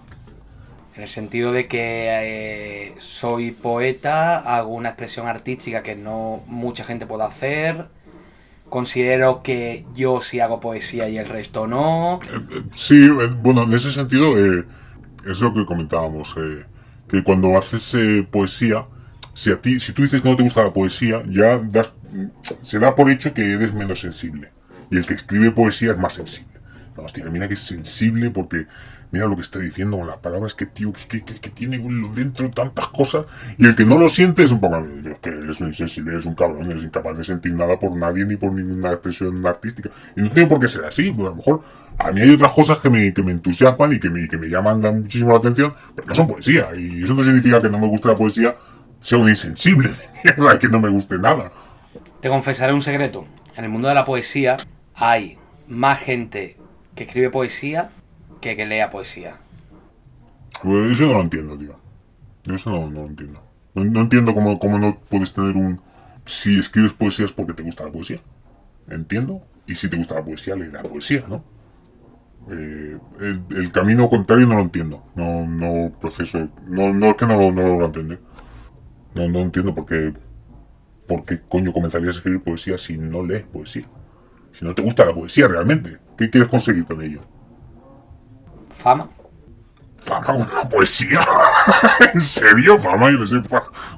En 0.95 1.01
el 1.03 1.07
sentido 1.07 1.51
de 1.51 1.67
que 1.67 2.07
eh, 2.09 2.95
soy 2.97 3.51
poeta, 3.51 4.39
hago 4.39 4.73
una 4.73 4.89
expresión 4.89 5.27
artística 5.27 5.83
que 5.83 5.95
no 5.95 6.41
mucha 6.47 6.83
gente 6.83 7.05
puede 7.05 7.23
hacer. 7.25 7.85
Considero 8.69 9.43
que 9.43 9.85
yo 9.95 10.21
sí 10.21 10.39
hago 10.39 10.59
poesía 10.59 11.07
y 11.07 11.17
el 11.17 11.27
resto 11.27 11.67
no. 11.67 12.19
Eh, 12.23 12.39
eh, 12.49 12.63
sí, 12.73 13.09
bueno, 13.41 13.63
en 13.63 13.73
ese 13.73 13.93
sentido 13.93 14.35
es 14.37 15.39
lo 15.39 15.53
que 15.53 15.65
comentábamos, 15.65 16.33
eh, 16.37 16.63
que 17.09 17.23
cuando 17.23 17.57
haces 17.57 17.93
eh, 17.93 18.27
poesía, 18.29 18.85
si 19.33 19.51
a 19.51 19.61
ti, 19.61 19.79
si 19.79 19.93
tú 19.93 20.03
dices 20.03 20.21
que 20.21 20.29
no 20.29 20.35
te 20.35 20.43
gusta 20.43 20.63
la 20.63 20.73
poesía, 20.73 21.23
ya 21.27 21.57
das, 21.57 21.93
se 22.63 22.79
da 22.79 22.95
por 22.95 23.09
hecho 23.09 23.33
que 23.33 23.53
eres 23.53 23.73
menos 23.73 24.01
sensible. 24.01 24.51
Y 24.89 24.97
el 24.97 25.05
que 25.05 25.13
escribe 25.13 25.51
poesía 25.51 25.91
es 25.91 25.97
más 25.97 26.13
sensible. 26.13 26.59
No, 26.95 27.03
hostia, 27.03 27.25
mira 27.25 27.47
que 27.47 27.53
es 27.53 27.59
sensible 27.59 28.31
porque 28.31 28.65
mira 29.11 29.27
lo 29.27 29.35
que 29.35 29.43
está 29.43 29.59
diciendo 29.59 29.97
con 29.97 30.07
las 30.07 30.17
palabras, 30.17 30.53
que 30.53 30.65
tío, 30.65 30.91
que 31.07 31.49
tiene 31.51 31.77
dentro 32.13 32.49
tantas 32.49 32.87
cosas. 32.87 33.25
Y 33.57 33.65
el 33.65 33.75
que 33.75 33.85
no 33.85 33.97
lo 33.97 34.09
siente 34.09 34.43
es 34.43 34.51
un 34.51 34.59
poco, 34.59 34.77
es 34.77 35.19
que 35.19 35.29
eres 35.29 35.61
un 35.61 35.67
insensible, 35.67 36.13
eres 36.13 36.25
un 36.25 36.35
cabrón, 36.35 36.71
eres 36.71 36.83
incapaz 36.83 37.17
de 37.17 37.23
sentir 37.23 37.53
nada 37.53 37.79
por 37.79 37.95
nadie 37.95 38.25
ni 38.25 38.35
por 38.35 38.51
ninguna 38.51 38.91
expresión 38.91 39.45
artística. 39.45 39.89
Y 40.15 40.21
no 40.21 40.31
tiene 40.31 40.49
por 40.49 40.59
qué 40.59 40.67
ser 40.67 40.85
así, 40.85 41.11
pues 41.11 41.27
a 41.27 41.29
lo 41.29 41.35
mejor 41.35 41.63
a 41.99 42.11
mí 42.11 42.21
hay 42.21 42.31
otras 42.31 42.51
cosas 42.53 42.77
que 42.79 42.89
me, 42.89 43.13
que 43.13 43.23
me 43.23 43.31
entusiasman 43.31 43.93
y 43.93 43.99
que 43.99 44.09
me, 44.09 44.27
que 44.27 44.37
me 44.37 44.47
llaman 44.47 44.81
dan 44.81 45.01
muchísimo 45.01 45.31
la 45.31 45.37
atención, 45.37 45.73
pero 45.95 46.07
no 46.07 46.15
son 46.15 46.27
poesía. 46.27 46.69
Y 46.75 47.03
eso 47.03 47.13
no 47.13 47.23
significa 47.23 47.61
que 47.61 47.69
no 47.69 47.79
me 47.79 47.87
guste 47.87 48.07
la 48.07 48.15
poesía, 48.15 48.55
sea 49.01 49.17
un 49.17 49.29
insensible 49.29 49.89
de 50.25 50.35
mierda, 50.37 50.59
que 50.59 50.67
no 50.67 50.79
me 50.79 50.89
guste 50.89 51.17
nada. 51.17 51.51
Te 52.21 52.29
confesaré 52.29 52.73
un 52.73 52.81
secreto. 52.81 53.25
En 53.55 53.63
el 53.63 53.71
mundo 53.71 53.87
de 53.87 53.95
la 53.95 54.05
poesía 54.05 54.57
hay 54.93 55.37
más 55.67 55.99
gente 55.99 56.57
que 56.95 57.03
escribe 57.03 57.31
poesía 57.31 57.89
que 58.41 58.55
que 58.55 58.65
lea 58.65 58.91
poesía. 58.91 59.37
Pues 60.61 60.91
eso 60.91 61.07
no 61.07 61.13
lo 61.13 61.21
entiendo, 61.21 61.57
tío. 61.57 61.75
Eso 62.45 62.69
no, 62.69 62.91
no 62.91 63.01
lo 63.01 63.07
entiendo. 63.07 63.41
No, 63.73 63.83
no 63.83 64.01
entiendo 64.01 64.33
cómo, 64.33 64.59
cómo 64.59 64.77
no 64.77 64.99
puedes 65.09 65.33
tener 65.33 65.55
un... 65.55 65.81
Si 66.25 66.59
escribes 66.59 66.93
poesía 66.93 67.25
es 67.25 67.31
porque 67.31 67.53
te 67.53 67.63
gusta 67.63 67.85
la 67.85 67.91
poesía. 67.91 68.19
Entiendo. 68.87 69.41
Y 69.65 69.75
si 69.75 69.89
te 69.89 69.97
gusta 69.97 70.15
la 70.15 70.23
poesía, 70.23 70.55
lee 70.55 70.69
la 70.71 70.83
poesía, 70.83 71.23
¿no? 71.27 71.43
Eh, 72.49 72.97
el, 73.19 73.41
el 73.49 73.71
camino 73.71 74.09
contrario 74.09 74.47
no 74.47 74.55
lo 74.55 74.61
entiendo. 74.61 75.03
No, 75.15 75.45
no 75.45 75.91
proceso... 75.99 76.47
No, 76.67 76.93
no 76.93 77.07
es 77.07 77.15
que 77.15 77.25
no, 77.25 77.39
lo- 77.39 77.51
no 77.51 77.61
lo 77.61 77.67
logro 77.69 77.85
entender. 77.87 78.19
No, 79.15 79.27
no 79.27 79.39
entiendo 79.39 79.73
por 79.75 79.85
qué... 79.85 80.13
¿Por 81.07 81.23
qué 81.25 81.39
coño 81.47 81.71
comenzarías 81.71 82.15
a 82.15 82.17
escribir 82.17 82.43
poesía 82.43 82.77
si 82.77 82.97
no 82.97 83.23
lees 83.23 83.43
poesía? 83.45 83.85
Si 84.53 84.65
no 84.65 84.75
te 84.75 84.81
gusta 84.81 85.05
la 85.05 85.13
poesía 85.13 85.47
realmente. 85.47 85.97
¿Qué 86.17 86.29
quieres 86.29 86.49
conseguir 86.49 86.85
con 86.85 87.01
ello? 87.01 87.21
Fama. 88.77 89.09
Fama 89.99 90.25
con 90.25 90.39
la 90.53 90.69
poesía. 90.69 91.19
¿En 92.13 92.21
serio? 92.21 92.77
Fama, 92.79 93.09
yo 93.11 93.19
no 93.19 93.27
sé, 93.27 93.37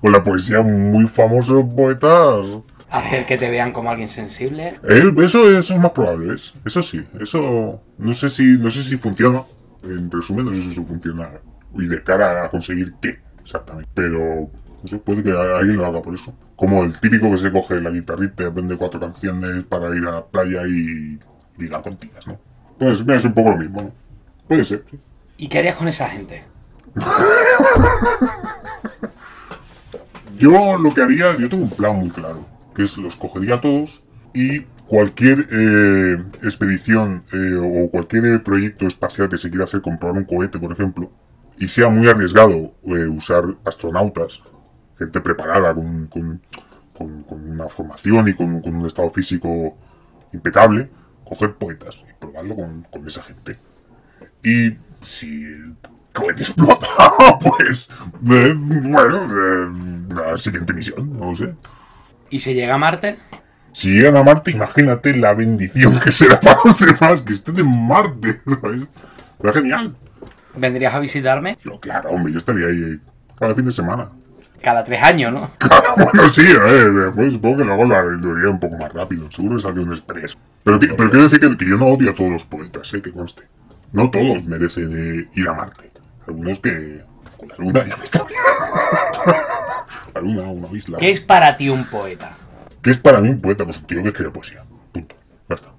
con 0.01 0.11
la 0.11 0.23
poesía 0.23 0.61
muy 0.61 1.07
famosos 1.07 1.65
poetas. 1.75 2.45
Hacer 2.91 3.25
que 3.25 3.37
te 3.37 3.49
vean 3.49 3.71
como 3.71 3.89
alguien 3.89 4.09
sensible. 4.09 4.79
Eh, 4.87 5.13
eso, 5.17 5.49
eso 5.57 5.73
es 5.73 5.79
más 5.79 5.91
probable, 5.91 6.27
¿ves? 6.27 6.53
Eso 6.65 6.81
sí, 6.81 7.05
eso 7.19 7.81
no 7.97 8.15
sé 8.15 8.29
si, 8.29 8.43
no 8.57 8.71
sé 8.71 8.83
si 8.83 8.97
funciona. 8.97 9.43
En 9.83 10.09
resumen, 10.11 10.45
no 10.45 10.51
sé 10.51 10.73
si 10.73 10.83
funciona. 10.83 11.29
Y 11.75 11.85
de 11.85 12.03
cara 12.03 12.45
a 12.45 12.49
conseguir 12.49 12.93
qué, 13.01 13.19
exactamente. 13.43 13.89
Pero 13.93 14.49
no 14.83 14.89
sé, 14.89 14.97
puede 14.97 15.23
que 15.23 15.31
alguien 15.31 15.77
lo 15.77 15.85
haga 15.85 16.01
por 16.01 16.15
eso. 16.15 16.33
Como 16.55 16.83
el 16.83 16.99
típico 16.99 17.31
que 17.31 17.37
se 17.37 17.51
coge 17.51 17.79
la 17.79 17.91
guitarrita 17.91 18.43
y 18.43 18.47
aprende 18.47 18.75
cuatro 18.75 18.99
canciones 18.99 19.63
para 19.65 19.95
ir 19.95 20.05
a 20.07 20.11
la 20.11 20.25
playa 20.25 20.63
y 20.67 21.19
ligar 21.57 21.81
con 21.83 21.95
tías, 21.97 22.25
¿no? 22.27 22.39
Pues 22.77 23.01
es 23.07 23.25
un 23.25 23.33
poco 23.33 23.51
lo 23.51 23.57
mismo, 23.57 23.81
¿no? 23.83 23.91
Puede 24.47 24.65
ser. 24.65 24.83
sí. 24.89 24.99
¿Y 25.37 25.47
qué 25.47 25.59
harías 25.59 25.75
con 25.75 25.87
esa 25.87 26.09
gente? 26.09 26.43
Yo 30.39 30.77
lo 30.77 30.93
que 30.93 31.01
haría, 31.01 31.35
yo 31.37 31.49
tengo 31.49 31.63
un 31.63 31.69
plan 31.69 31.97
muy 31.97 32.09
claro, 32.09 32.45
los 32.97 33.15
cogería 33.15 33.61
todos 33.61 34.01
y 34.33 34.61
cualquier 34.87 35.47
eh, 35.51 36.23
expedición 36.43 37.23
eh, 37.33 37.55
o 37.85 37.89
cualquier 37.91 38.43
proyecto 38.43 38.87
espacial 38.87 39.29
que 39.29 39.37
se 39.37 39.49
quiera 39.49 39.65
hacer, 39.65 39.81
comprar 39.81 40.13
un 40.13 40.23
cohete, 40.25 40.59
por 40.59 40.71
ejemplo, 40.71 41.11
y 41.57 41.67
sea 41.67 41.89
muy 41.89 42.07
arriesgado 42.07 42.73
eh, 42.85 43.07
usar 43.07 43.43
astronautas, 43.65 44.39
gente 44.97 45.21
preparada 45.21 45.73
con, 45.73 46.07
con- 46.07 46.41
una 47.29 47.69
formación 47.69 48.27
y 48.27 48.33
con, 48.33 48.61
un 48.65 48.85
estado 48.85 49.09
físico 49.11 49.77
impecable, 50.33 50.89
coger 51.23 51.53
poetas 51.55 51.95
y 52.09 52.13
probarlo 52.19 52.55
con, 52.55 53.07
esa 53.07 53.23
gente. 53.23 53.57
Y 54.43 54.71
si 55.03 55.43
el 55.43 55.75
cohete 56.13 56.41
explota, 56.43 56.87
pues, 57.39 57.89
eh, 58.29 58.53
bueno, 58.55 60.07
la 60.13 60.37
siguiente 60.37 60.73
misión, 60.73 61.17
no 61.17 61.31
lo 61.31 61.35
sé. 61.37 61.55
¿Y 62.29 62.39
si 62.39 62.53
llega 62.53 62.75
a 62.75 62.77
Marte? 62.77 63.17
Si 63.73 63.89
llegan 63.89 64.17
a 64.17 64.23
Marte, 64.23 64.51
imagínate 64.51 65.15
la 65.15 65.33
bendición 65.33 65.99
que 65.99 66.11
será 66.11 66.39
para 66.39 66.59
los 66.65 66.79
demás 66.79 67.21
que 67.21 67.33
estén 67.33 67.59
en 67.59 67.87
Marte, 67.87 68.41
¿sabes? 68.61 68.87
Será 69.39 69.53
genial. 69.53 69.95
¿Vendrías 70.55 70.93
a 70.93 70.99
visitarme? 70.99 71.57
Yo, 71.63 71.79
claro, 71.79 72.09
hombre, 72.09 72.33
yo 72.33 72.39
estaría 72.39 72.67
ahí 72.67 72.99
cada 73.37 73.55
fin 73.55 73.65
de 73.65 73.71
semana. 73.71 74.09
Cada 74.61 74.83
tres 74.83 75.01
años, 75.01 75.31
¿no? 75.31 75.51
Claro, 75.59 75.95
bueno, 75.95 76.29
sí, 76.33 76.41
eh, 76.41 76.89
después 76.89 77.33
supongo 77.33 77.57
que 77.57 77.63
luego 77.63 77.85
la 77.85 78.01
lo 78.01 78.35
haría 78.35 78.49
un 78.49 78.59
poco 78.59 78.77
más 78.77 78.91
rápido. 78.91 79.31
Seguro 79.31 79.55
que 79.55 79.61
saldría 79.61 79.85
un 79.85 79.93
expreso. 79.93 80.37
Pero, 80.63 80.79
pero 80.79 81.09
quiero 81.09 81.29
decir 81.29 81.39
que, 81.39 81.57
que 81.57 81.69
yo 81.69 81.77
no 81.77 81.87
odio 81.87 82.11
a 82.11 82.15
todos 82.15 82.31
los 82.31 82.43
poetas, 82.43 82.93
eh, 82.93 83.01
que 83.01 83.11
conste. 83.11 83.43
No 83.93 84.11
todos 84.11 84.43
merecen 84.43 85.21
eh, 85.21 85.29
ir 85.35 85.47
a 85.47 85.53
Marte. 85.53 85.91
Algunos 86.27 86.59
que 86.59 87.01
con 87.37 87.47
la 87.47 87.55
luna 87.57 87.87
ya 87.87 87.95
me 87.95 88.03
está. 88.03 88.25
La 90.13 90.21
luna, 90.21 90.43
una 90.43 90.67
isla. 90.77 90.97
¿Qué 90.97 91.11
es 91.11 91.19
para 91.19 91.55
ti 91.55 91.69
un 91.69 91.85
poeta? 91.85 92.31
¿Qué 92.81 92.91
es 92.91 92.97
para 92.97 93.19
mí 93.19 93.29
un 93.29 93.41
poeta? 93.41 93.65
Pues 93.65 93.77
un 93.77 93.87
tío 93.87 94.01
que 94.01 94.09
escribe 94.09 94.31
poesía. 94.31 94.63
Punto. 94.91 95.15
Ya 95.49 95.55
está. 95.55 95.69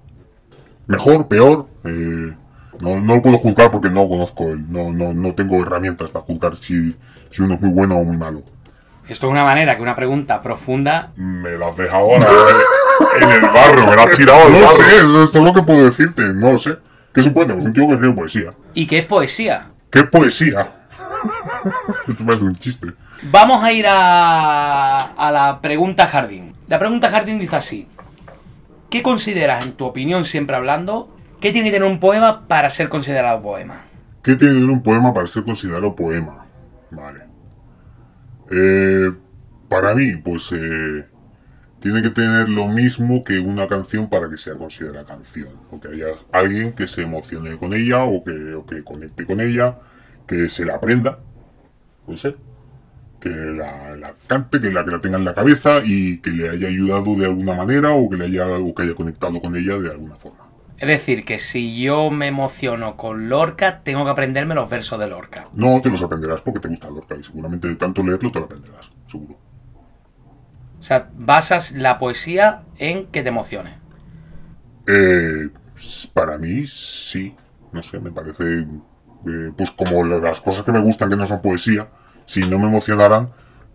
Mejor, 0.87 1.27
peor, 1.27 1.67
eh, 1.83 2.33
no, 2.81 2.99
no 2.99 3.15
lo 3.15 3.21
puedo 3.21 3.37
juzgar 3.37 3.71
porque 3.71 3.89
no 3.89 4.07
conozco, 4.07 4.49
el, 4.49 4.71
no, 4.71 4.91
no, 4.91 5.13
no 5.13 5.33
tengo 5.33 5.61
herramientas 5.61 6.09
para 6.09 6.25
juzgar 6.25 6.57
si, 6.57 6.95
si 7.31 7.41
uno 7.41 7.55
es 7.55 7.61
muy 7.61 7.71
bueno 7.71 7.97
o 7.97 8.03
muy 8.03 8.17
malo. 8.17 8.43
Esto 9.07 9.27
es 9.27 9.31
una 9.31 9.43
manera 9.43 9.75
que 9.75 9.81
una 9.81 9.95
pregunta 9.95 10.41
profunda 10.41 11.11
Me 11.15 11.51
lo 11.57 11.67
has 11.67 11.77
dejado 11.77 12.03
ahora 12.03 12.27
en 13.19 13.31
el 13.31 13.41
barro, 13.41 13.87
me 13.87 13.95
lo 13.95 14.01
has 14.01 14.17
tirado 14.17 14.45
al 14.45 14.51
barro. 14.53 14.77
No 14.77 14.83
sé, 14.83 14.95
eso 14.95 15.23
es 15.33 15.43
lo 15.43 15.53
que 15.53 15.63
puedo 15.63 15.85
decirte, 15.85 16.23
no 16.33 16.53
lo 16.53 16.57
sé. 16.59 16.77
¿Qué 17.13 17.21
es 17.21 17.27
un 17.27 17.33
poeta? 17.33 17.53
Pues 17.53 17.65
un 17.65 17.73
tío 17.73 17.87
que 17.87 17.93
escribe 17.93 18.13
poesía. 18.13 18.53
y 18.73 18.87
qué 18.87 18.99
es 18.99 19.05
poesía. 19.05 19.67
¿Qué 19.91 20.03
poesía? 20.03 20.71
Esto 22.07 22.25
parece 22.25 22.43
un 22.43 22.55
chiste. 22.57 22.87
Vamos 23.31 23.63
a 23.63 23.71
ir 23.71 23.85
a, 23.87 24.97
a 24.97 25.31
la 25.31 25.59
pregunta 25.61 26.07
jardín. 26.07 26.53
La 26.67 26.79
pregunta 26.79 27.09
jardín 27.09 27.39
dice 27.39 27.55
así. 27.55 27.87
¿Qué 28.89 29.01
consideras, 29.01 29.65
en 29.65 29.73
tu 29.73 29.85
opinión, 29.85 30.25
siempre 30.25 30.55
hablando, 30.55 31.15
que 31.39 31.51
tiene 31.51 31.69
que 31.69 31.77
tener 31.77 31.89
un 31.89 31.99
poema 31.99 32.47
para 32.47 32.69
ser 32.69 32.89
considerado 32.89 33.41
poema? 33.41 33.83
¿Qué 34.21 34.35
tiene 34.35 34.53
que 34.53 34.59
tener 34.59 34.69
un 34.69 34.83
poema 34.83 35.13
para 35.13 35.27
ser 35.27 35.43
considerado 35.43 35.95
poema? 35.95 36.45
Vale. 36.91 37.21
Eh, 38.51 39.11
para 39.69 39.95
mí, 39.95 40.17
pues 40.17 40.49
eh, 40.51 41.07
tiene 41.79 42.01
que 42.01 42.09
tener 42.09 42.49
lo 42.49 42.67
mismo 42.67 43.23
que 43.23 43.39
una 43.39 43.67
canción 43.67 44.09
para 44.09 44.29
que 44.29 44.37
sea 44.37 44.55
considerada 44.55 45.05
canción. 45.05 45.49
O 45.71 45.79
que 45.79 45.87
haya 45.87 46.07
alguien 46.31 46.73
que 46.73 46.87
se 46.87 47.01
emocione 47.01 47.57
con 47.57 47.73
ella 47.73 48.03
o 48.03 48.23
que, 48.23 48.53
o 48.53 48.65
que 48.65 48.83
conecte 48.83 49.25
con 49.25 49.39
ella, 49.39 49.77
que 50.31 50.47
se 50.49 50.65
la 50.65 50.75
aprenda. 50.75 51.19
Puede 52.05 52.17
ser. 52.19 52.37
Que 53.19 53.29
la, 53.29 53.95
la 53.97 54.15
cante, 54.27 54.61
que 54.61 54.71
la, 54.71 54.85
que 54.85 54.91
la 54.91 55.01
tenga 55.01 55.17
en 55.17 55.25
la 55.25 55.33
cabeza 55.35 55.81
y 55.83 56.19
que 56.21 56.31
le 56.31 56.49
haya 56.49 56.67
ayudado 56.69 57.15
de 57.15 57.25
alguna 57.25 57.53
manera 57.53 57.91
o 57.91 58.09
que, 58.09 58.17
le 58.17 58.25
haya, 58.25 58.47
o 58.47 58.73
que 58.73 58.83
haya 58.83 58.95
conectado 58.95 59.41
con 59.41 59.55
ella 59.55 59.77
de 59.77 59.91
alguna 59.91 60.15
forma. 60.15 60.45
Es 60.77 60.87
decir, 60.87 61.25
que 61.25 61.37
si 61.37 61.83
yo 61.83 62.09
me 62.09 62.27
emociono 62.27 62.97
con 62.97 63.29
Lorca, 63.29 63.83
tengo 63.83 64.05
que 64.05 64.11
aprenderme 64.11 64.55
los 64.55 64.69
versos 64.69 64.99
de 64.99 65.07
Lorca. 65.07 65.47
No 65.53 65.81
te 65.81 65.89
los 65.91 66.01
aprenderás 66.01 66.41
porque 66.41 66.59
te 66.61 66.69
gusta 66.69 66.89
Lorca 66.89 67.15
y 67.15 67.23
seguramente 67.23 67.67
de 67.67 67.75
tanto 67.75 68.01
leerlo 68.03 68.31
te 68.31 68.39
lo 68.39 68.45
aprenderás, 68.45 68.89
seguro. 69.07 69.37
O 70.79 70.83
sea, 70.83 71.09
basas 71.13 71.71
la 71.73 71.99
poesía 71.99 72.63
en 72.77 73.07
que 73.07 73.21
te 73.21 73.29
emocione. 73.29 73.77
Eh, 74.87 75.49
para 76.13 76.37
mí, 76.37 76.65
sí. 76.67 77.35
No 77.71 77.83
sé, 77.83 77.99
me 77.99 78.11
parece. 78.11 78.65
Eh, 79.27 79.51
pues 79.55 79.71
como 79.71 80.03
la- 80.03 80.17
las 80.19 80.39
cosas 80.41 80.63
que 80.63 80.71
me 80.71 80.79
gustan 80.79 81.09
que 81.09 81.15
no 81.15 81.27
son 81.27 81.41
poesía, 81.41 81.87
si 82.25 82.41
no 82.41 82.59
me 82.59 82.67
emocionaran, 82.67 83.25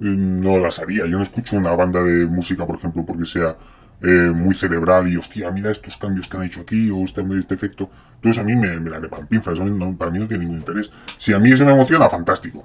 eh, 0.01 0.05
no 0.05 0.59
las 0.59 0.79
haría. 0.79 1.07
Yo 1.07 1.17
no 1.19 1.23
escucho 1.23 1.57
una 1.57 1.75
banda 1.75 2.03
de 2.03 2.27
música, 2.27 2.67
por 2.67 2.77
ejemplo, 2.77 3.05
porque 3.07 3.25
sea 3.27 3.57
eh, 4.03 4.31
muy 4.35 4.55
cerebral 4.55 5.09
y 5.09 5.17
hostia, 5.17 5.51
mira 5.51 5.71
estos 5.71 5.97
cambios 5.97 6.29
que 6.29 6.37
han 6.37 6.43
hecho 6.45 6.61
aquí 6.61 6.91
o 6.91 7.05
este, 7.05 7.23
este 7.39 7.55
efecto. 7.55 7.89
Entonces 8.17 8.43
a 8.43 8.45
mí 8.45 8.55
me, 8.55 8.79
me 8.79 8.91
la 8.91 8.99
eso 8.99 9.65
no- 9.65 9.97
para 9.97 10.11
mí 10.11 10.19
no 10.19 10.27
tiene 10.29 10.45
ningún 10.45 10.59
interés. 10.59 10.91
Si 11.19 11.33
a 11.33 11.39
mí 11.39 11.51
eso 11.51 11.65
me 11.65 11.73
emociona, 11.73 12.11
fantástico. 12.11 12.63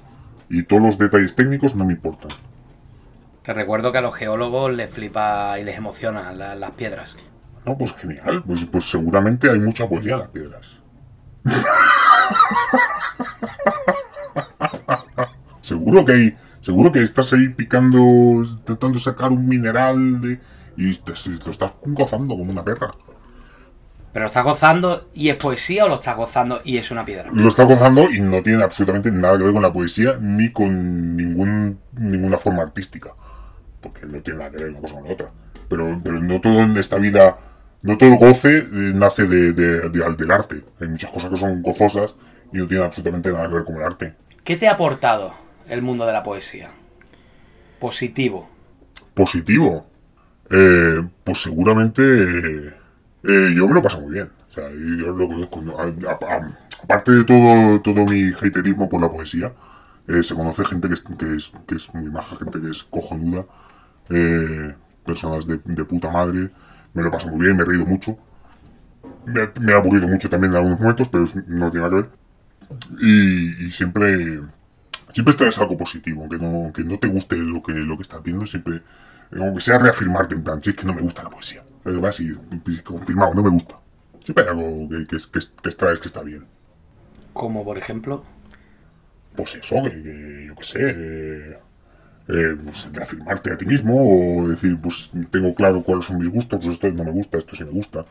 Y 0.50 0.63
todos 0.63 0.82
los 0.82 0.98
detalles 0.98 1.34
técnicos 1.34 1.74
no 1.74 1.86
me 1.86 1.94
importan. 1.94 2.32
Te 3.44 3.54
recuerdo 3.54 3.91
que 3.94 4.00
a 4.00 4.02
los 4.02 4.13
geólogos 4.13 4.74
les 4.74 4.89
flipa 4.89 5.58
y 5.58 5.63
les 5.63 5.78
emociona 5.78 6.34
la- 6.34 6.56
las 6.56 6.72
piedras. 6.72 7.15
No, 7.65 7.78
pues 7.78 7.94
genial, 7.94 8.44
pues, 8.46 8.65
pues 8.65 8.89
seguramente 8.89 9.50
hay 9.50 9.60
mucha 9.60 9.88
poesía 9.88 10.13
en 10.15 10.20
las 10.20 10.30
piedras. 10.30 10.67
seguro 15.62 16.06
que 16.06 16.12
hay, 16.12 16.36
seguro 16.62 16.91
que 16.91 17.04
estás 17.04 17.32
ahí 17.34 17.50
picando, 17.50 18.00
intentando 18.44 19.00
sacar 19.00 19.32
un 19.32 19.48
mineral 19.48 20.22
de, 20.22 20.39
y 20.78 20.96
te, 20.96 21.13
te 21.13 21.46
lo 21.46 21.52
estás 21.52 21.72
gozando 21.84 22.38
como 22.38 22.52
una 22.52 22.63
perra. 22.63 22.94
¿Pero 24.13 24.24
lo 24.24 24.28
estás 24.28 24.44
gozando 24.44 25.08
y 25.13 25.30
es 25.30 25.36
poesía 25.36 25.86
o 25.86 25.88
lo 25.88 25.96
estás 25.96 26.17
gozando 26.17 26.60
y 26.65 26.78
es 26.78 26.91
una 26.91 27.06
piedra? 27.06 27.30
Lo 27.32 27.48
estás 27.48 27.65
gozando 27.65 28.12
y 28.12 28.20
no 28.20 28.44
tiene 28.44 28.62
absolutamente 28.62 29.10
nada 29.10 29.38
que 29.38 29.44
ver 29.44 29.54
con 29.54 29.62
la 29.62 29.72
poesía 29.72 30.17
ni 30.20 30.52
con 30.52 31.15
ningún, 31.15 31.80
ninguna 31.94 32.38
forma 32.38 32.63
artística. 32.63 33.13
Porque 33.80 34.06
no 34.06 34.22
tiene 34.22 34.39
nada 34.39 34.52
que 34.52 34.58
ver 34.58 34.72
una 34.72 34.82
cosa 34.82 34.96
con 34.96 35.06
la 35.06 35.13
otra. 35.13 35.32
Pero, 35.70 36.02
pero 36.04 36.20
no 36.20 36.41
todo 36.41 36.60
en 36.60 36.76
esta 36.76 36.98
vida, 36.98 37.38
no 37.84 37.98
todo 37.98 38.10
el 38.13 38.17
goce 38.17 38.58
eh, 38.60 38.65
nace 38.94 39.26
de, 39.28 39.54
de- 39.54 39.89
de- 39.89 40.15
del 40.17 40.32
arte. 40.32 40.63
Hay 40.80 40.88
muchas 40.88 41.12
cosas 41.12 41.30
que 41.32 41.38
son 41.38 41.62
gozosas 41.62 42.15
y 42.54 42.58
no 42.58 42.67
tienen 42.67 42.86
absolutamente 42.86 43.32
nada 43.32 43.48
que 43.48 43.54
ver 43.56 43.63
con 43.63 43.76
el 43.78 43.84
arte. 43.84 44.13
¿Qué 44.44 44.58
te 44.58 44.67
ha 44.67 44.72
aportado 44.74 45.34
el 45.67 45.82
mundo 45.82 46.06
de 46.06 46.13
la 46.13 46.24
poesía? 46.24 46.70
Positivo. 47.80 48.50
Positivo. 49.13 49.88
Eh, 50.50 51.02
pues 51.24 51.41
seguramente 51.41 52.02
eh, 52.04 53.54
yo 53.56 53.67
me 53.67 53.74
lo 53.74 53.82
paso 53.82 54.02
muy 54.02 54.13
bien. 54.13 54.30
O 54.50 54.54
sea, 54.54 54.70
yo 54.70 55.12
lo 55.13 55.28
conozco. 55.28 55.62
¿no? 55.62 55.78
A- 55.80 55.84
a- 55.86 56.36
a- 56.36 56.58
aparte 56.84 57.12
de 57.12 57.24
todo, 57.24 57.82
todo 57.82 58.06
mi 58.06 58.32
haterismo 58.34 58.89
por 58.89 59.02
la 59.02 59.10
poesía, 59.10 59.54
eh, 60.08 60.24
se 60.24 60.36
conoce 60.36 60.65
gente 60.65 60.88
que 60.88 60.96
es, 60.96 61.02
que, 61.02 61.36
es, 61.36 61.52
que 61.67 61.76
es 61.76 61.94
muy 61.94 62.10
maja, 62.12 62.36
gente 62.38 62.60
que 62.60 62.70
es 62.72 62.84
cojonuda, 62.89 63.46
eh, 64.10 64.76
personas 65.06 65.46
de, 65.48 65.60
de 65.63 65.86
puta 65.86 66.10
madre. 66.10 66.50
Me 66.94 67.04
lo 67.04 67.12
paso 67.12 67.28
muy 67.28 67.42
bien, 67.46 67.58
me 67.58 67.64
he 67.64 67.66
reído 67.66 67.86
mucho. 67.86 68.18
Me, 69.26 69.42
ha- 69.42 69.52
me 69.60 69.74
ha 69.74 69.78
aburrido 69.78 70.08
mucho 70.08 70.30
también 70.30 70.52
en 70.52 70.58
algunos 70.58 70.80
momentos, 70.80 71.08
pero 71.10 71.26
no 71.48 71.72
tiene 71.72 71.88
nada 71.88 71.90
que 71.90 71.96
ver. 71.96 72.10
Y, 73.02 73.68
y 73.68 73.72
siempre 73.72 74.42
siempre 75.14 75.36
traes 75.36 75.58
algo 75.60 75.78
positivo, 75.78 76.22
aunque 76.22 76.38
no, 76.38 76.48
aunque 76.48 76.84
no 76.84 77.00
te 77.00 77.08
guste 77.08 77.38
lo 77.38 77.62
que, 77.64 77.74
lo 77.74 77.98
que 77.98 78.04
estás 78.04 78.24
viendo, 78.24 78.46
siempre, 78.46 78.82
aunque 79.38 79.62
sea 79.62 79.80
reafirmarte 79.80 80.36
en 80.36 80.44
plan, 80.44 80.62
si 80.64 80.72
es 80.72 80.76
que 80.78 80.86
no 80.86 80.94
me 80.94 81.02
gusta 81.02 81.24
la 81.24 81.30
poesía. 81.32 81.64
Es 81.86 82.00
vas 82.02 82.20
y 82.20 82.34
confirmado, 82.84 83.34
no 83.36 83.44
me 83.44 83.50
gusta. 83.50 83.76
Siempre 84.24 84.46
hay 84.46 84.50
algo 84.52 84.90
que, 84.90 85.08
que, 85.08 85.18
que, 85.18 85.40
que 85.64 85.70
extraes 85.70 86.00
que 86.00 86.08
está 86.10 86.22
bien. 86.22 86.46
Como 87.34 87.64
por 87.66 87.78
ejemplo. 87.78 88.24
Pues 89.36 89.56
eso, 89.56 89.76
que, 89.84 89.90
que 90.04 90.46
yo 90.48 90.56
qué 90.56 90.64
sé, 90.64 90.80
eh, 90.82 91.58
eh, 92.28 92.56
pues 92.64 92.88
reafirmarte 92.94 93.54
a 93.54 93.58
ti 93.58 93.66
mismo 93.66 93.96
o 93.96 94.48
decir, 94.50 94.78
pues 94.82 95.10
tengo 95.32 95.54
claro 95.56 95.84
cuáles 95.84 96.06
son 96.06 96.20
mis 96.20 96.30
gustos, 96.30 96.60
pues 96.62 96.74
esto 96.74 96.90
no 96.92 97.04
me 97.04 97.12
gusta, 97.12 97.38
esto 97.38 97.56
sí 97.56 97.64
me 97.64 97.72
gusta. 97.72 98.06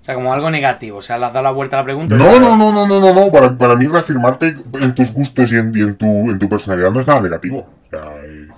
O 0.00 0.04
sea, 0.04 0.14
como 0.14 0.32
algo 0.32 0.50
negativo. 0.50 0.98
O 0.98 1.02
sea, 1.02 1.18
le 1.18 1.26
has 1.26 1.32
dado 1.32 1.44
la 1.44 1.50
vuelta 1.50 1.76
a 1.76 1.80
la 1.80 1.84
pregunta. 1.84 2.16
No, 2.16 2.40
no, 2.40 2.56
no, 2.56 2.72
no, 2.72 2.86
no, 2.86 3.00
no, 3.00 3.12
no. 3.12 3.30
Para, 3.30 3.56
para 3.56 3.76
mí 3.76 3.86
reafirmarte 3.86 4.56
en 4.80 4.94
tus 4.94 5.12
gustos 5.12 5.52
y 5.52 5.56
en, 5.56 5.76
y 5.76 5.82
en 5.82 5.96
tu, 5.96 6.06
en 6.06 6.38
tu 6.38 6.48
personalidad 6.48 6.90
no 6.90 7.00
es 7.00 7.06
nada 7.06 7.20
negativo. 7.20 7.58
O 7.58 7.90
sea, 7.90 8.14
eh, 8.24 8.48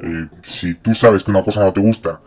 eh, 0.00 0.28
si 0.44 0.74
tú 0.74 0.94
sabes 0.94 1.22
que 1.22 1.30
una 1.30 1.44
cosa 1.44 1.60
no 1.60 1.72
te 1.72 1.80
gusta, 1.80 2.20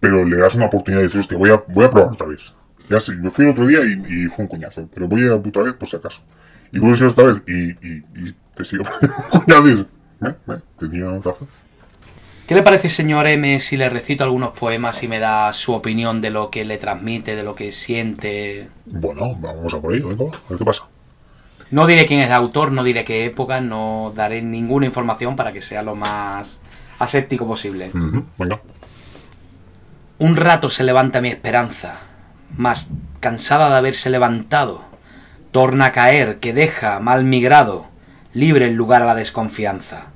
pero 0.00 0.24
le 0.24 0.38
das 0.38 0.54
una 0.54 0.66
oportunidad 0.66 1.02
y 1.02 1.06
dices, 1.06 1.20
hostia, 1.20 1.36
voy 1.36 1.50
a, 1.50 1.62
voy 1.68 1.84
a 1.84 1.90
probar 1.90 2.12
otra 2.12 2.26
vez. 2.26 2.40
Ya 2.88 2.98
sé, 3.00 3.12
me 3.12 3.30
fui 3.30 3.44
el 3.44 3.50
otro 3.50 3.66
día 3.66 3.80
y, 3.84 4.24
y 4.24 4.26
fue 4.28 4.44
un 4.44 4.48
coñazo, 4.48 4.88
pero 4.94 5.06
voy 5.06 5.28
a 5.28 5.34
otra 5.34 5.62
vez 5.62 5.74
por 5.74 5.88
si 5.88 5.96
acaso. 5.96 6.20
Y 6.72 6.78
vuelves 6.78 7.02
a 7.02 7.08
otra 7.08 7.24
vez 7.26 7.42
y, 7.46 7.70
y, 7.86 8.04
y 8.14 8.34
te 8.54 8.64
sigo 8.64 8.84
y 10.20 10.24
dices, 10.24 10.38
"Eh, 10.48 10.52
eh, 10.52 10.60
tenía 10.78 11.06
razón. 11.18 11.48
¿Qué 12.46 12.54
le 12.54 12.62
parece, 12.62 12.88
señor 12.90 13.26
M, 13.26 13.58
si 13.58 13.76
le 13.76 13.88
recito 13.90 14.22
algunos 14.22 14.50
poemas 14.50 15.02
y 15.02 15.08
me 15.08 15.18
da 15.18 15.52
su 15.52 15.72
opinión 15.74 16.20
de 16.20 16.30
lo 16.30 16.48
que 16.50 16.64
le 16.64 16.78
transmite, 16.78 17.34
de 17.34 17.42
lo 17.42 17.56
que 17.56 17.72
siente? 17.72 18.68
Bueno, 18.84 19.34
vamos 19.34 19.74
a 19.74 19.80
por 19.80 19.92
ello, 19.92 20.08
venga, 20.08 20.24
a 20.26 20.48
ver 20.50 20.58
qué 20.58 20.64
pasa. 20.64 20.84
No 21.72 21.88
diré 21.88 22.06
quién 22.06 22.20
es 22.20 22.28
el 22.28 22.32
autor, 22.32 22.70
no 22.70 22.84
diré 22.84 23.04
qué 23.04 23.24
época, 23.24 23.60
no 23.60 24.12
daré 24.14 24.42
ninguna 24.42 24.86
información 24.86 25.34
para 25.34 25.52
que 25.52 25.60
sea 25.60 25.82
lo 25.82 25.96
más 25.96 26.60
aséptico 27.00 27.48
posible. 27.48 27.90
Ujú, 27.92 28.24
venga. 28.38 28.60
Un 30.18 30.36
rato 30.36 30.70
se 30.70 30.84
levanta 30.84 31.20
mi 31.20 31.28
esperanza, 31.28 31.98
mas 32.56 32.88
cansada 33.18 33.68
de 33.70 33.76
haberse 33.76 34.08
levantado, 34.08 34.82
torna 35.50 35.86
a 35.86 35.92
caer 35.92 36.38
que 36.38 36.52
deja 36.52 37.00
mal 37.00 37.24
migrado, 37.24 37.88
libre 38.36 38.66
el 38.66 38.74
lugar 38.74 39.00
a 39.00 39.06
la 39.06 39.14
desconfianza. 39.14 40.08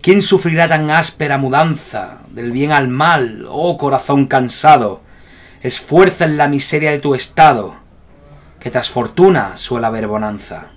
¿Quién 0.00 0.22
sufrirá 0.22 0.66
tan 0.66 0.90
áspera 0.90 1.36
mudanza 1.36 2.20
del 2.30 2.52
bien 2.52 2.72
al 2.72 2.88
mal, 2.88 3.46
oh 3.50 3.76
corazón 3.76 4.26
cansado? 4.26 5.02
Esfuerza 5.60 6.24
en 6.24 6.38
la 6.38 6.48
miseria 6.48 6.92
de 6.92 6.98
tu 6.98 7.14
estado, 7.14 7.76
que 8.60 8.70
tras 8.70 8.88
fortuna 8.88 9.58
suele 9.58 9.86
haber 9.86 10.06
bonanza. 10.06 10.70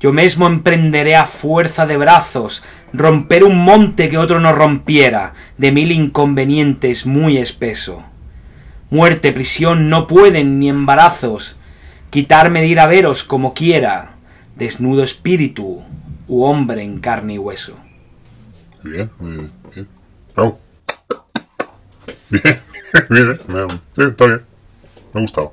Yo 0.00 0.10
mismo 0.12 0.46
emprenderé 0.46 1.16
a 1.16 1.26
fuerza 1.26 1.84
de 1.84 1.98
brazos 1.98 2.62
romper 2.94 3.44
un 3.44 3.58
monte 3.58 4.08
que 4.08 4.16
otro 4.16 4.40
no 4.40 4.52
rompiera, 4.52 5.34
de 5.58 5.70
mil 5.70 5.92
inconvenientes 5.92 7.04
muy 7.04 7.36
espeso. 7.36 8.04
Muerte, 8.88 9.32
prisión 9.32 9.90
no 9.90 10.06
pueden 10.06 10.58
ni 10.58 10.70
embarazos 10.70 11.56
quitarme 12.08 12.60
de 12.60 12.68
ir 12.68 12.80
a 12.80 12.86
veros 12.86 13.22
como 13.22 13.52
quiera, 13.52 14.13
desnudo 14.56 15.02
espíritu 15.04 15.82
u 16.28 16.44
hombre 16.44 16.82
en 16.82 16.98
carne 17.00 17.34
y 17.34 17.38
hueso. 17.38 17.74
Bien, 18.82 19.10
muy 19.18 19.50
bien. 19.74 19.88
Bravo. 20.34 20.58
Bien, 22.30 22.42
bien, 23.10 23.30
eh, 23.30 23.38
me- 23.48 23.68
sí, 23.96 24.10
está 24.10 24.26
bien. 24.26 24.40
Me 25.12 25.20
ha 25.20 25.22
gustado. 25.22 25.52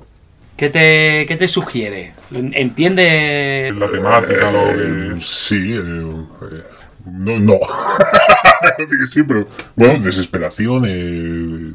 ¿Qué 0.56 0.68
te, 0.70 1.24
qué 1.26 1.36
te 1.36 1.48
sugiere? 1.48 2.12
¿Entiendes? 2.30 3.74
La 3.76 3.88
temática, 3.88 4.50
lo 4.52 4.70
Eh, 4.70 5.12
que... 5.14 5.20
sí, 5.20 5.72
eh, 5.74 5.80
eh, 5.80 6.62
no, 7.06 7.38
no. 7.40 7.58
Sí, 9.10 9.22
pero 9.24 9.46
bueno, 9.74 10.04
desesperación, 10.04 10.84
eh, 10.86 11.72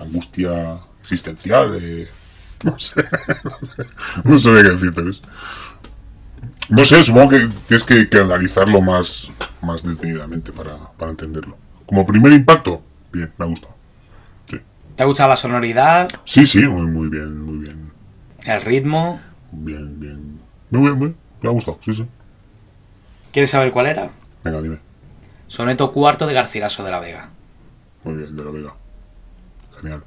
angustia 0.00 0.78
existencial, 1.02 1.78
eh, 1.80 2.08
no 2.64 2.78
sé, 2.78 2.94
no 4.24 4.38
sabía 4.38 4.62
qué 4.62 4.68
decirte. 4.70 5.02
¿ves? 5.02 5.20
No 6.70 6.84
sé, 6.84 7.02
supongo 7.04 7.30
que 7.30 7.48
tienes 7.66 7.84
que, 7.84 8.08
que 8.08 8.18
analizarlo 8.18 8.80
más, 8.80 9.30
más 9.60 9.82
detenidamente 9.82 10.52
para, 10.52 10.76
para 10.96 11.10
entenderlo. 11.10 11.56
Como 11.86 12.06
primer 12.06 12.32
impacto, 12.32 12.80
bien, 13.12 13.32
me 13.36 13.44
ha 13.44 13.48
gustado. 13.48 13.74
Sí, 14.48 14.60
¿Te 14.96 15.02
ha 15.02 15.06
gustado 15.06 15.30
la 15.30 15.36
sonoridad, 15.36 16.08
sí, 16.24 16.46
sí, 16.46 16.66
muy, 16.66 16.86
muy 16.86 17.08
bien, 17.08 17.40
muy 17.40 17.58
bien, 17.58 17.90
el 18.44 18.60
ritmo? 18.62 19.20
bien, 19.52 19.98
bien. 19.98 20.40
Muy 20.70 20.82
bien, 20.82 20.92
muy 20.98 21.06
bien, 21.08 21.16
me 21.42 21.48
ha 21.48 21.52
gustado, 21.52 21.78
sí, 21.84 21.92
sí. 21.92 22.06
¿Quieres 23.32 23.50
saber 23.50 23.72
cuál 23.72 23.86
era? 23.86 24.08
Venga, 24.44 24.62
dime. 24.62 24.78
Soneto 25.48 25.90
cuarto 25.92 26.26
de 26.28 26.34
Garcilaso 26.34 26.84
de 26.84 26.90
la 26.92 27.00
Vega. 27.00 27.30
Muy 28.04 28.16
bien, 28.16 28.36
de 28.36 28.44
la 28.44 28.50
Vega. 28.52 28.74
Genial. 29.80 30.04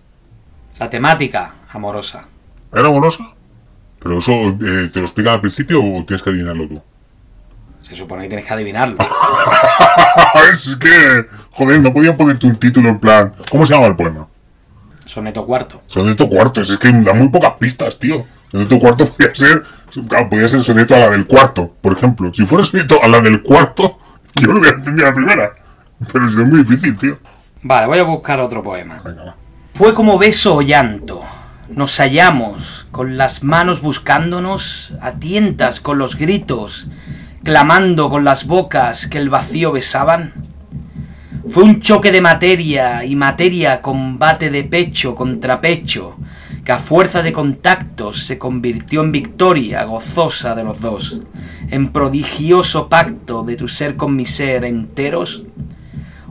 La 0.79 0.89
temática, 0.89 1.55
amorosa. 1.69 2.25
¿Era 2.71 2.87
amorosa? 2.87 3.32
¿Pero 4.03 4.19
eso 4.19 4.31
eh, 4.31 4.89
te 4.91 4.99
lo 4.99 5.05
explican 5.05 5.35
al 5.35 5.41
principio 5.41 5.79
o 5.79 6.03
tienes 6.03 6.21
que 6.21 6.29
adivinarlo 6.29 6.67
tú? 6.67 6.81
Se 7.79 7.95
supone 7.95 8.23
que 8.23 8.29
tienes 8.29 8.45
que 8.45 8.53
adivinarlo. 8.53 8.97
es 10.51 10.75
que... 10.75 11.25
Joder, 11.51 11.79
no 11.79 11.93
podían 11.93 12.17
ponerte 12.17 12.45
un 12.45 12.57
título 12.57 12.89
en 12.89 12.99
plan... 12.99 13.33
¿Cómo 13.49 13.65
se 13.65 13.73
llama 13.73 13.87
el 13.87 13.95
poema? 13.95 14.27
Soneto 15.05 15.45
cuarto. 15.45 15.81
Soneto 15.87 16.27
cuarto. 16.27 16.61
Es 16.61 16.77
que 16.77 16.91
da 16.91 17.13
muy 17.13 17.29
pocas 17.29 17.53
pistas, 17.53 17.97
tío. 17.97 18.25
Soneto 18.51 18.77
cuarto 18.77 19.07
podía 19.07 19.33
ser... 19.33 19.63
Claro, 20.09 20.27
podía 20.27 20.47
ser 20.47 20.63
soneto 20.63 20.95
a 20.95 20.99
la 20.99 21.09
del 21.11 21.25
cuarto, 21.25 21.73
por 21.79 21.93
ejemplo. 21.93 22.33
Si 22.33 22.45
fuera 22.45 22.63
soneto 22.63 23.01
a 23.01 23.07
la 23.07 23.21
del 23.21 23.41
cuarto, 23.41 23.99
yo 24.35 24.47
lo 24.47 24.59
hubiera 24.59 24.77
entendido 24.77 25.07
a 25.07 25.09
la 25.11 25.15
primera. 25.15 25.53
Pero 26.11 26.25
es 26.25 26.33
muy 26.33 26.63
difícil, 26.63 26.97
tío. 26.97 27.19
Vale, 27.61 27.87
voy 27.87 27.99
a 27.99 28.03
buscar 28.03 28.39
otro 28.41 28.61
poema. 28.61 29.01
Venga, 29.03 29.23
va. 29.23 29.35
Fue 29.73 29.93
como 29.93 30.17
beso 30.17 30.55
o 30.55 30.61
llanto. 30.61 31.23
Nos 31.75 31.97
hallamos, 31.97 32.85
con 32.91 33.17
las 33.17 33.41
manos 33.41 33.81
buscándonos, 33.81 34.93
a 35.01 35.13
tientas 35.13 35.79
con 35.79 35.97
los 35.97 36.17
gritos, 36.17 36.87
clamando 37.43 38.11
con 38.11 38.23
las 38.23 38.45
bocas 38.45 39.07
que 39.07 39.17
el 39.17 39.31
vacío 39.31 39.71
besaban. 39.71 40.33
Fue 41.49 41.63
un 41.63 41.79
choque 41.79 42.11
de 42.11 42.21
materia 42.21 43.03
y 43.05 43.15
materia 43.15 43.81
combate 43.81 44.51
de 44.51 44.63
pecho 44.65 45.15
contra 45.15 45.61
pecho, 45.61 46.15
que 46.63 46.71
a 46.71 46.77
fuerza 46.77 47.23
de 47.23 47.33
contactos 47.33 48.23
se 48.23 48.37
convirtió 48.37 49.01
en 49.01 49.11
victoria 49.11 49.83
gozosa 49.85 50.53
de 50.53 50.63
los 50.63 50.79
dos, 50.79 51.21
en 51.71 51.91
prodigioso 51.91 52.87
pacto 52.87 53.43
de 53.43 53.55
tu 53.55 53.67
ser 53.67 53.95
con 53.95 54.15
mi 54.15 54.27
ser 54.27 54.63
enteros. 54.63 55.41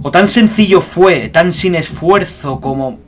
O 0.02 0.12
tan 0.12 0.28
sencillo 0.28 0.80
fue, 0.80 1.30
tan 1.30 1.52
sin 1.52 1.74
esfuerzo 1.74 2.60
como 2.60 3.00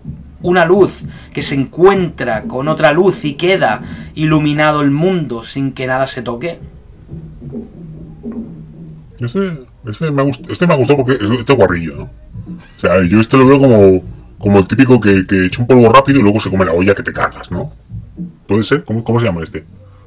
una 0.45 0.65
luz 0.65 1.05
que 1.33 1.43
se 1.43 1.55
encuentra 1.55 2.43
con 2.45 2.69
otra 2.69 2.93
luz 2.93 3.25
y 3.25 3.35
queda 3.35 3.83
iluminado 4.15 4.83
el 4.83 4.91
mundo 4.91 5.43
sin 5.43 5.73
que 5.73 5.87
nada 5.87 6.07
se 6.07 6.23
toque. 6.23 6.59
Este, 9.19 9.67
este, 9.87 10.11
me 10.11 10.23
ha 10.23 10.25
gust- 10.25 10.51
este 10.51 10.67
me 10.67 10.75
ha 10.75 10.77
gustado 10.77 11.05
porque 11.05 11.13
es 11.25 11.31
este 11.31 11.55
guarrillo, 11.55 11.97
¿no? 11.97 12.03
O 12.05 12.81
sea, 12.81 13.03
yo 13.05 13.21
este 13.21 13.37
lo 13.37 13.47
veo 13.47 13.59
como, 13.59 14.03
como 14.39 14.59
el 14.59 14.67
típico 14.67 15.01
que, 15.01 15.27
que 15.27 15.47
echa 15.47 15.61
un 15.63 15.67
polvo 15.67 15.89
rápido 15.91 16.21
y 16.21 16.23
luego 16.23 16.41
se 16.41 16.51
come 16.51 16.65
la 16.65 16.73
olla 16.73 16.95
que 16.95 17.03
te 17.03 17.13
cagas, 17.13 17.51
¿no? 17.51 17.73
¿Puede 18.47 18.65
ser? 18.65 18.85
¿Cómo, 18.85 19.03
cómo 19.03 19.21
se 19.21 19.27
llama 19.27 19.43
este? 19.43 19.65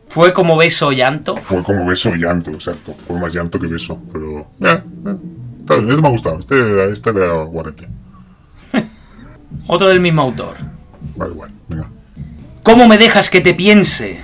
Fue 0.09 0.31
como 0.33 0.55
beso 0.55 0.87
o 0.87 0.91
llanto. 0.91 1.35
Fue 1.37 1.63
como 1.63 1.85
beso 1.85 2.13
llanto, 2.15 2.51
exacto. 2.51 2.93
Fue 3.07 3.19
más 3.19 3.33
llanto 3.33 3.59
que 3.59 3.67
beso, 3.67 3.99
pero... 4.13 4.47
Eh, 4.61 4.81
eh, 5.07 5.15
este 5.67 6.01
me 6.01 6.07
ha 6.07 6.11
gustado. 6.11 6.39
Este, 6.39 6.91
este 6.91 7.09
era 7.09 7.33
guarrete. 7.43 7.87
Otro 9.67 9.87
del 9.87 9.99
mismo 9.99 10.21
autor. 10.21 10.55
Vale, 11.15 11.31
igual, 11.33 11.51
venga. 11.67 11.89
¿Cómo 12.63 12.87
me 12.87 12.97
dejas 12.97 13.29
que 13.29 13.41
te 13.41 13.53
piense? 13.53 14.19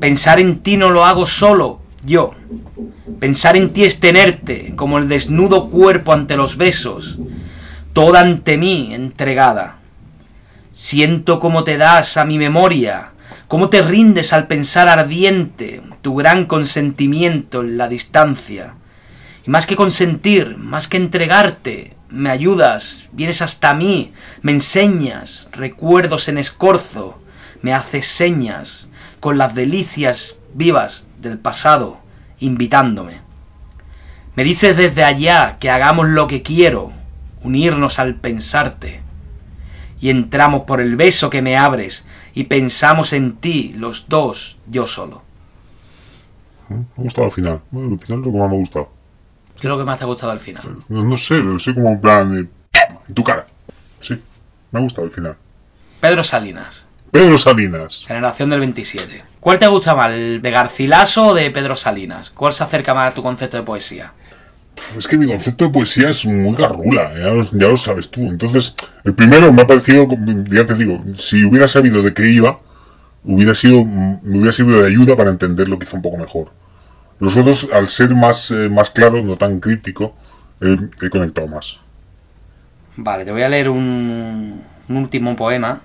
Pensar 0.00 0.40
en 0.40 0.60
ti 0.60 0.76
no 0.76 0.90
lo 0.90 1.04
hago 1.04 1.26
solo, 1.26 1.80
yo. 2.04 2.32
Pensar 3.20 3.56
en 3.56 3.72
ti 3.72 3.84
es 3.84 3.98
tenerte, 4.00 4.74
como 4.76 4.98
el 4.98 5.08
desnudo 5.08 5.68
cuerpo 5.68 6.12
ante 6.12 6.36
los 6.36 6.56
besos, 6.56 7.18
toda 7.92 8.20
ante 8.20 8.58
mí 8.58 8.94
entregada. 8.94 9.78
Siento 10.72 11.40
cómo 11.40 11.64
te 11.64 11.76
das 11.76 12.16
a 12.16 12.24
mi 12.24 12.38
memoria, 12.38 13.10
cómo 13.48 13.68
te 13.68 13.82
rindes 13.82 14.32
al 14.32 14.46
pensar 14.46 14.88
ardiente 14.88 15.82
tu 16.00 16.14
gran 16.14 16.46
consentimiento 16.46 17.60
en 17.60 17.76
la 17.76 17.88
distancia. 17.88 18.74
Y 19.44 19.50
más 19.50 19.66
que 19.66 19.74
consentir, 19.74 20.56
más 20.56 20.86
que 20.86 20.96
entregarte, 20.96 21.97
me 22.10 22.30
ayudas, 22.30 23.08
vienes 23.12 23.42
hasta 23.42 23.74
mí, 23.74 24.12
me 24.42 24.52
enseñas 24.52 25.48
recuerdos 25.52 26.28
en 26.28 26.38
escorzo, 26.38 27.18
me 27.62 27.72
haces 27.72 28.06
señas 28.06 28.88
con 29.20 29.38
las 29.38 29.54
delicias 29.54 30.38
vivas 30.54 31.08
del 31.20 31.38
pasado, 31.38 31.98
invitándome. 32.38 33.20
Me 34.36 34.44
dices 34.44 34.76
desde 34.76 35.04
allá 35.04 35.58
que 35.58 35.70
hagamos 35.70 36.08
lo 36.08 36.28
que 36.28 36.42
quiero, 36.42 36.92
unirnos 37.42 37.98
al 37.98 38.14
pensarte. 38.14 39.00
Y 40.00 40.10
entramos 40.10 40.62
por 40.62 40.80
el 40.80 40.94
beso 40.94 41.28
que 41.28 41.42
me 41.42 41.56
abres 41.56 42.06
y 42.34 42.44
pensamos 42.44 43.12
en 43.12 43.36
ti, 43.36 43.74
los 43.76 44.08
dos, 44.08 44.58
yo 44.68 44.86
solo. 44.86 45.22
Me 46.68 47.08
ha 47.08 47.24
al 47.24 47.32
final. 47.32 47.60
El 47.72 47.98
final 47.98 48.20
es 48.20 48.26
lo 48.26 48.32
que 48.32 48.38
más 48.38 48.50
me 48.50 48.62
ha. 48.62 48.97
¿Qué 49.60 49.66
es 49.66 49.68
lo 49.68 49.78
que 49.78 49.84
más 49.84 49.98
te 49.98 50.04
ha 50.04 50.06
gustado 50.06 50.32
al 50.32 50.40
final? 50.40 50.62
No, 50.88 51.02
no 51.02 51.16
sé, 51.16 51.34
pero 51.34 51.58
soy 51.58 51.74
como 51.74 51.90
en 51.90 52.00
plan... 52.00 52.32
de, 52.32 52.40
en 53.08 53.14
tu 53.14 53.24
cara. 53.24 53.46
Sí, 53.98 54.20
me 54.70 54.78
ha 54.78 54.82
gustado 54.82 55.06
el 55.06 55.12
final. 55.12 55.36
Pedro 56.00 56.22
Salinas, 56.22 56.86
Pedro 57.10 57.38
Salinas. 57.38 58.04
generación 58.06 58.50
del 58.50 58.60
27. 58.60 59.24
¿Cuál 59.40 59.58
te 59.58 59.66
gusta 59.66 59.94
más, 59.96 60.12
el 60.12 60.40
de 60.40 60.50
Garcilaso 60.50 61.28
o 61.28 61.34
de 61.34 61.50
Pedro 61.50 61.74
Salinas? 61.74 62.30
¿Cuál 62.30 62.52
se 62.52 62.62
acerca 62.62 62.94
más 62.94 63.10
a 63.10 63.14
tu 63.14 63.22
concepto 63.22 63.56
de 63.56 63.62
poesía? 63.64 64.12
Es 64.96 65.08
que 65.08 65.16
mi 65.16 65.26
concepto 65.26 65.64
de 65.64 65.70
poesía 65.70 66.10
es 66.10 66.24
muy 66.24 66.54
garrula, 66.54 67.12
ya 67.14 67.34
lo, 67.34 67.42
ya 67.50 67.66
lo 67.66 67.76
sabes 67.76 68.10
tú. 68.10 68.20
Entonces, 68.20 68.74
el 69.04 69.14
primero 69.14 69.52
me 69.52 69.62
ha 69.62 69.66
parecido, 69.66 70.06
ya 70.50 70.66
te 70.66 70.74
digo, 70.74 71.02
si 71.16 71.44
hubiera 71.44 71.66
sabido 71.66 72.02
de 72.02 72.14
qué 72.14 72.30
iba, 72.30 72.60
hubiera 73.24 73.56
sido, 73.56 73.84
me 73.84 74.38
hubiera 74.38 74.52
servido 74.52 74.82
de 74.82 74.86
ayuda 74.88 75.16
para 75.16 75.30
entender 75.30 75.68
lo 75.68 75.78
que 75.78 75.84
hizo 75.84 75.96
un 75.96 76.02
poco 76.02 76.16
mejor. 76.16 76.52
Los 77.20 77.36
otros, 77.36 77.68
al 77.72 77.88
ser 77.88 78.14
más, 78.14 78.50
eh, 78.50 78.68
más 78.68 78.90
claros, 78.90 79.24
no 79.24 79.36
tan 79.36 79.60
crítico, 79.60 80.14
eh, 80.60 80.76
he 81.02 81.10
conectado 81.10 81.48
más. 81.48 81.78
Vale, 82.96 83.24
te 83.24 83.32
voy 83.32 83.42
a 83.42 83.48
leer 83.48 83.68
un, 83.68 84.62
un 84.88 84.96
último 84.96 85.34
poema. 85.36 85.80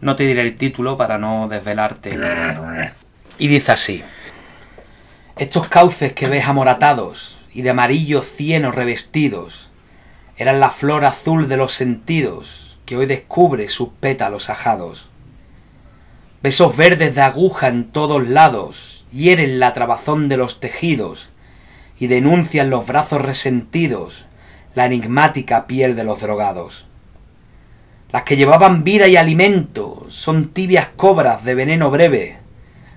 No 0.00 0.16
te 0.16 0.24
diré 0.24 0.40
el 0.40 0.56
título 0.56 0.96
para 0.96 1.18
no 1.18 1.46
desvelarte. 1.48 2.18
Y 3.38 3.48
dice 3.48 3.72
así. 3.72 4.02
Estos 5.36 5.68
cauces 5.68 6.12
que 6.12 6.28
ves 6.28 6.46
amoratados 6.46 7.38
y 7.54 7.62
de 7.62 7.70
amarillo 7.70 8.22
cieno 8.22 8.70
revestidos, 8.70 9.70
eran 10.36 10.60
la 10.60 10.70
flor 10.70 11.04
azul 11.04 11.48
de 11.48 11.56
los 11.56 11.72
sentidos 11.72 12.78
que 12.84 12.96
hoy 12.96 13.06
descubre 13.06 13.68
sus 13.68 13.90
pétalos 14.00 14.50
ajados. 14.50 15.08
Besos 16.42 16.76
verdes 16.76 17.14
de 17.14 17.22
aguja 17.22 17.68
en 17.68 17.84
todos 17.84 18.26
lados 18.26 19.01
hieren 19.12 19.60
la 19.60 19.74
trabazón 19.74 20.28
de 20.28 20.36
los 20.36 20.60
tejidos 20.60 21.28
y 21.98 22.06
denuncian 22.06 22.70
los 22.70 22.86
brazos 22.86 23.20
resentidos 23.20 24.26
la 24.74 24.86
enigmática 24.86 25.66
piel 25.66 25.94
de 25.96 26.04
los 26.04 26.20
drogados. 26.20 26.86
Las 28.10 28.24
que 28.24 28.36
llevaban 28.36 28.84
vida 28.84 29.08
y 29.08 29.16
alimento 29.16 30.06
son 30.08 30.48
tibias 30.48 30.88
cobras 30.96 31.44
de 31.44 31.54
veneno 31.54 31.90
breve, 31.90 32.38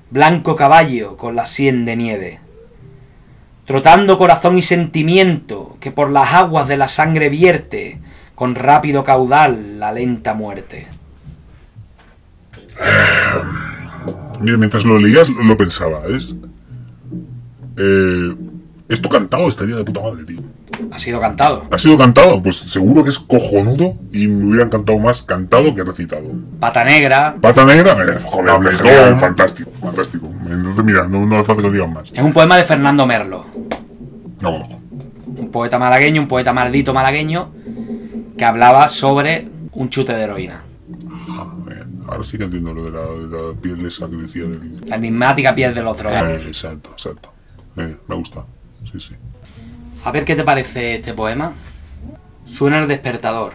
blanco 0.09 0.55
caballo 0.55 1.17
con 1.17 1.35
la 1.35 1.45
sien 1.45 1.85
de 1.85 1.95
nieve. 1.95 2.39
Trotando 3.65 4.17
corazón 4.17 4.57
y 4.57 4.61
sentimiento 4.61 5.77
que 5.79 5.91
por 5.91 6.11
las 6.11 6.33
aguas 6.33 6.67
de 6.67 6.77
la 6.77 6.87
sangre 6.87 7.29
vierte 7.29 7.99
con 8.35 8.55
rápido 8.55 9.03
caudal 9.03 9.79
la 9.79 9.91
lenta 9.91 10.33
muerte. 10.33 10.87
Mira, 14.39 14.57
mientras 14.57 14.83
lo 14.83 14.99
leías 14.99 15.29
lo 15.29 15.57
pensaba, 15.57 16.03
¿es? 16.09 16.33
Eh, 17.77 18.35
esto 18.87 19.09
cantado 19.09 19.47
estaría 19.47 19.75
de 19.75 19.83
puta 19.83 20.01
madre, 20.01 20.23
tío. 20.25 20.39
Ha 20.91 20.99
sido 20.99 21.19
cantado. 21.19 21.65
¿Ha 21.71 21.79
sido 21.79 21.97
cantado? 21.97 22.41
Pues 22.41 22.57
seguro 22.57 23.03
que 23.03 23.09
es 23.09 23.19
cojonudo 23.19 23.95
y 24.11 24.27
me 24.27 24.47
hubiera 24.47 24.65
encantado 24.65 24.99
más 24.99 25.23
cantado 25.23 25.73
que 25.73 25.83
recitado. 25.83 26.23
Pata 26.59 26.83
negra. 26.83 27.35
Pata 27.41 27.65
negra, 27.65 27.93
eh, 27.93 28.19
joder, 28.23 28.75
genial, 28.75 29.19
fantástico, 29.19 29.71
fantástico. 29.81 30.29
Entonces, 30.49 30.83
mira, 30.83 31.07
no, 31.07 31.25
no 31.25 31.35
hace 31.35 31.45
falta 31.45 31.61
que 31.61 31.67
lo 31.67 31.73
digan 31.73 31.93
más. 31.93 32.11
Es 32.13 32.23
un 32.23 32.33
poema 32.33 32.57
de 32.57 32.63
Fernando 32.63 33.05
Merlo. 33.05 33.45
No 34.41 34.51
conozco. 34.51 34.79
Un 35.37 35.49
poeta 35.49 35.79
malagueño, 35.79 36.21
un 36.21 36.27
poeta 36.27 36.53
maldito 36.53 36.93
malagueño, 36.93 37.51
que 38.37 38.45
hablaba 38.45 38.87
sobre 38.87 39.47
un 39.73 39.89
chute 39.89 40.13
de 40.13 40.23
heroína. 40.23 40.63
Ah. 42.05 42.11
Ahora 42.13 42.23
sí 42.23 42.37
que 42.37 42.43
entiendo 42.43 42.73
lo 42.73 42.85
de 42.85 42.91
la, 42.91 43.05
de 43.05 43.53
la 43.53 43.61
piel 43.61 43.85
esa 43.85 44.09
que 44.09 44.15
decía 44.15 44.43
del... 44.43 44.81
La 44.85 44.95
enigmática 44.95 45.55
piel 45.55 45.73
de 45.73 45.81
los 45.81 45.97
drogados. 45.97 46.41
Eh, 46.43 46.47
exacto, 46.47 46.91
exacto. 46.91 47.31
Eh, 47.77 47.97
me 48.07 48.15
gusta. 48.15 48.45
Sí, 48.91 48.99
sí. 48.99 49.15
A 50.03 50.11
ver 50.11 50.23
qué 50.23 50.35
te 50.35 50.43
parece 50.43 50.95
este 50.95 51.13
poema. 51.13 51.53
Suena 52.45 52.79
el 52.79 52.87
despertador. 52.87 53.53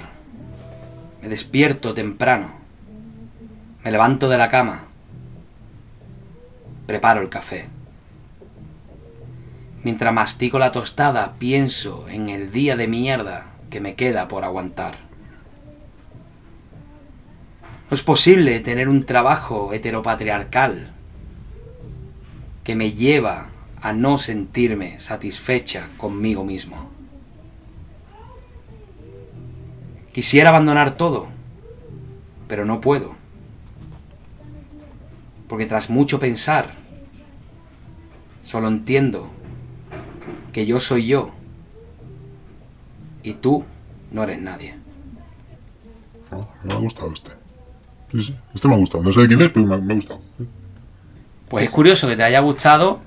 Me 1.23 1.29
despierto 1.29 1.95
temprano. 1.95 2.53
Me 3.85 3.91
levanto 3.91 4.29
de 4.29 4.39
la 4.39 4.49
cama. 4.49 4.85
Preparo 6.87 7.23
el 7.23 7.29
café. 7.29 7.69
Mientras 9.85 10.13
mastico 10.13 10.59
la 10.59 10.73
tostada, 10.73 11.35
pienso 11.39 12.07
en 12.09 12.29
el 12.29 12.53
día 12.53 12.77
de 12.77 12.89
mierda 12.89 13.47
que 13.71 13.81
me 13.81 13.95
queda 13.95 14.29
por 14.29 14.45
aguantar. 14.45 15.10
No 17.91 17.97
es 17.97 18.03
posible 18.05 18.61
tener 18.61 18.89
un 18.89 19.05
trabajo 19.05 19.73
heteropatriarcal 19.73 20.93
que 22.63 22.77
me 22.77 22.93
lleva 22.93 23.49
a 23.83 23.93
no 23.93 24.17
sentirme 24.17 25.01
satisfecha 25.01 25.89
conmigo 25.97 26.45
mismo. 26.45 26.89
Quisiera 30.13 30.51
abandonar 30.51 30.95
todo, 30.95 31.27
pero 32.47 32.65
no 32.65 32.81
puedo. 32.81 33.17
Porque 35.49 35.67
tras 35.67 35.91
mucho 35.91 36.21
pensar, 36.21 36.75
solo 38.45 38.69
entiendo 38.69 39.31
que 40.53 40.65
yo 40.65 40.79
soy 40.79 41.09
yo 41.09 41.33
y 43.25 43.33
tú 43.33 43.65
no 44.13 44.23
eres 44.23 44.41
nadie. 44.41 44.77
No, 46.31 46.49
me 46.63 46.75
ha 46.75 46.77
gustado 46.77 47.13
este. 47.13 47.40
Sí, 48.13 48.23
sí. 48.23 48.37
Este 48.55 48.69
me 48.69 48.75
ha 48.75 48.79
gustado. 48.79 49.05
No 49.05 49.13
sé 49.13 49.21
de 49.21 49.29
quién 49.29 49.43
es, 49.43 49.51
pero 49.51 49.67
me 49.67 49.75
ha, 49.75 49.79
me 49.79 49.93
ha 49.93 49.97
gustado. 49.97 50.21
Pues 51.49 51.65
es 51.65 51.71
curioso 51.71 52.09
que 52.09 52.17
te 52.17 52.23
haya 52.23 52.41
gustado 52.41 53.01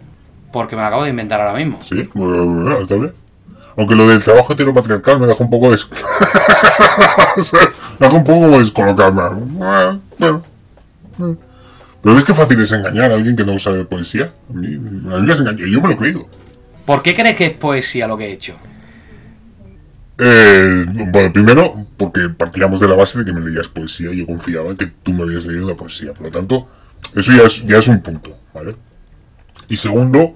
porque 0.51 0.75
me 0.75 0.81
lo 0.81 0.87
acabo 0.87 1.03
de 1.03 1.09
inventar 1.09 1.41
ahora 1.41 1.53
mismo. 1.53 1.79
Sí, 1.81 2.09
bueno, 2.13 2.45
bueno, 2.45 2.77
está 2.79 2.95
bien. 2.95 3.13
Aunque 3.75 3.95
lo 3.95 4.07
del 4.07 4.23
trabajo 4.23 4.53
heteropatriarcal 4.53 5.19
me 5.19 5.27
dejó 5.27 5.43
un 5.43 5.49
poco 5.49 5.71
des... 5.71 5.87
Me 7.99 8.07
dejó 8.07 8.17
un 8.17 8.23
poco 8.23 8.59
descolocarme. 8.59 9.21
Bueno, 9.29 10.01
bueno. 10.19 10.43
Pero 12.01 12.15
ves 12.15 12.23
que 12.23 12.33
fácil 12.33 12.61
es 12.61 12.71
engañar 12.71 13.11
a 13.11 13.15
alguien 13.15 13.35
que 13.35 13.45
no 13.45 13.57
sabe 13.57 13.85
poesía. 13.85 14.33
A 14.49 14.53
mí, 14.53 14.67
a 14.75 14.79
mí 14.79 15.25
me 15.25 15.33
has 15.33 15.39
engañado. 15.39 15.65
Yo 15.65 15.81
me 15.81 15.87
lo 15.87 15.93
he 15.93 15.97
creído. 15.97 16.27
¿Por 16.85 17.01
qué 17.01 17.15
crees 17.15 17.35
que 17.35 17.45
es 17.47 17.53
poesía 17.55 18.07
lo 18.07 18.17
que 18.17 18.25
he 18.25 18.33
hecho? 18.33 18.55
Eh, 20.19 20.85
bueno, 21.11 21.33
primero, 21.33 21.87
porque 21.97 22.29
partíamos 22.29 22.79
de 22.79 22.87
la 22.87 22.95
base 22.95 23.19
de 23.19 23.25
que 23.25 23.33
me 23.33 23.41
leías 23.41 23.67
poesía 23.67 24.11
y 24.11 24.17
yo 24.17 24.25
confiaba 24.25 24.69
en 24.69 24.77
que 24.77 24.87
tú 24.87 25.13
me 25.13 25.23
habías 25.23 25.45
leído 25.45 25.67
la 25.67 25.75
poesía. 25.75 26.13
Por 26.13 26.27
lo 26.27 26.31
tanto, 26.31 26.67
eso 27.15 27.31
ya 27.65 27.77
es, 27.77 27.87
un 27.87 28.01
punto, 28.01 28.37
¿vale? 28.53 28.75
Y 29.67 29.77
segundo, 29.77 30.35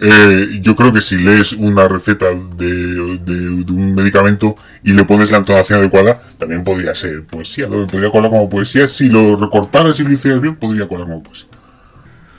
eh, 0.00 0.58
yo 0.60 0.74
creo 0.74 0.92
que 0.92 1.00
si 1.00 1.16
lees 1.16 1.52
una 1.52 1.86
receta 1.86 2.26
de 2.26 3.00
un 3.00 3.94
medicamento 3.94 4.56
y 4.82 4.92
le 4.92 5.04
pones 5.04 5.30
la 5.30 5.38
entonación 5.38 5.78
adecuada, 5.78 6.20
también 6.38 6.64
podría 6.64 6.94
ser 6.94 7.24
poesía, 7.24 7.68
¿no? 7.68 7.86
Podría 7.86 8.10
colar 8.10 8.30
como 8.30 8.50
poesía. 8.50 8.88
Si 8.88 9.08
lo 9.08 9.36
recortaras 9.36 9.98
y 10.00 10.02
lo 10.02 10.12
hicieras 10.12 10.40
bien, 10.40 10.56
podría 10.56 10.88
colar 10.88 11.06
como 11.06 11.22
poesía. 11.22 11.48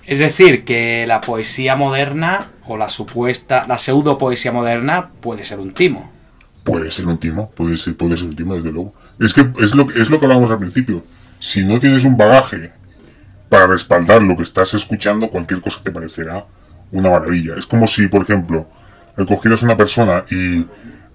Es 0.06 0.20
decir, 0.20 0.66
que 0.66 1.06
la 1.08 1.22
poesía 1.22 1.76
moderna 1.76 2.52
o 2.68 2.78
la 2.78 2.90
supuesta, 2.90 3.66
la 3.68 3.80
pseudo 3.80 4.18
poesía 4.18 4.52
moderna 4.52 5.10
puede 5.22 5.44
ser 5.44 5.60
un 5.60 5.74
timo. 5.74 6.15
Puede 6.66 6.92
ser 6.92 7.06
un 7.06 7.18
puede 7.56 7.78
ser, 7.78 7.96
puede 7.96 8.18
ser 8.18 8.28
un 8.28 8.36
desde 8.36 8.72
luego. 8.72 8.94
Es 9.20 9.34
que 9.34 9.48
es 9.60 9.74
lo, 9.74 9.90
es 9.92 10.10
lo 10.10 10.20
que 10.20 10.26
hablábamos 10.26 10.52
al 10.52 10.60
principio. 10.60 11.04
Si 11.40 11.64
no 11.64 11.80
tienes 11.80 12.04
un 12.04 12.18
bagaje 12.18 12.74
para 13.48 13.68
respaldar 13.68 14.22
lo 14.22 14.36
que 14.36 14.44
estás 14.44 14.74
escuchando, 14.74 15.30
cualquier 15.30 15.62
cosa 15.62 15.80
te 15.82 15.92
parecerá 15.92 16.46
una 16.92 17.10
maravilla. 17.10 17.56
Es 17.56 17.66
como 17.66 17.88
si, 17.88 18.08
por 18.08 18.24
ejemplo, 18.24 18.68
cogieras 19.28 19.62
una 19.62 19.78
persona 19.78 20.26
y 20.30 20.66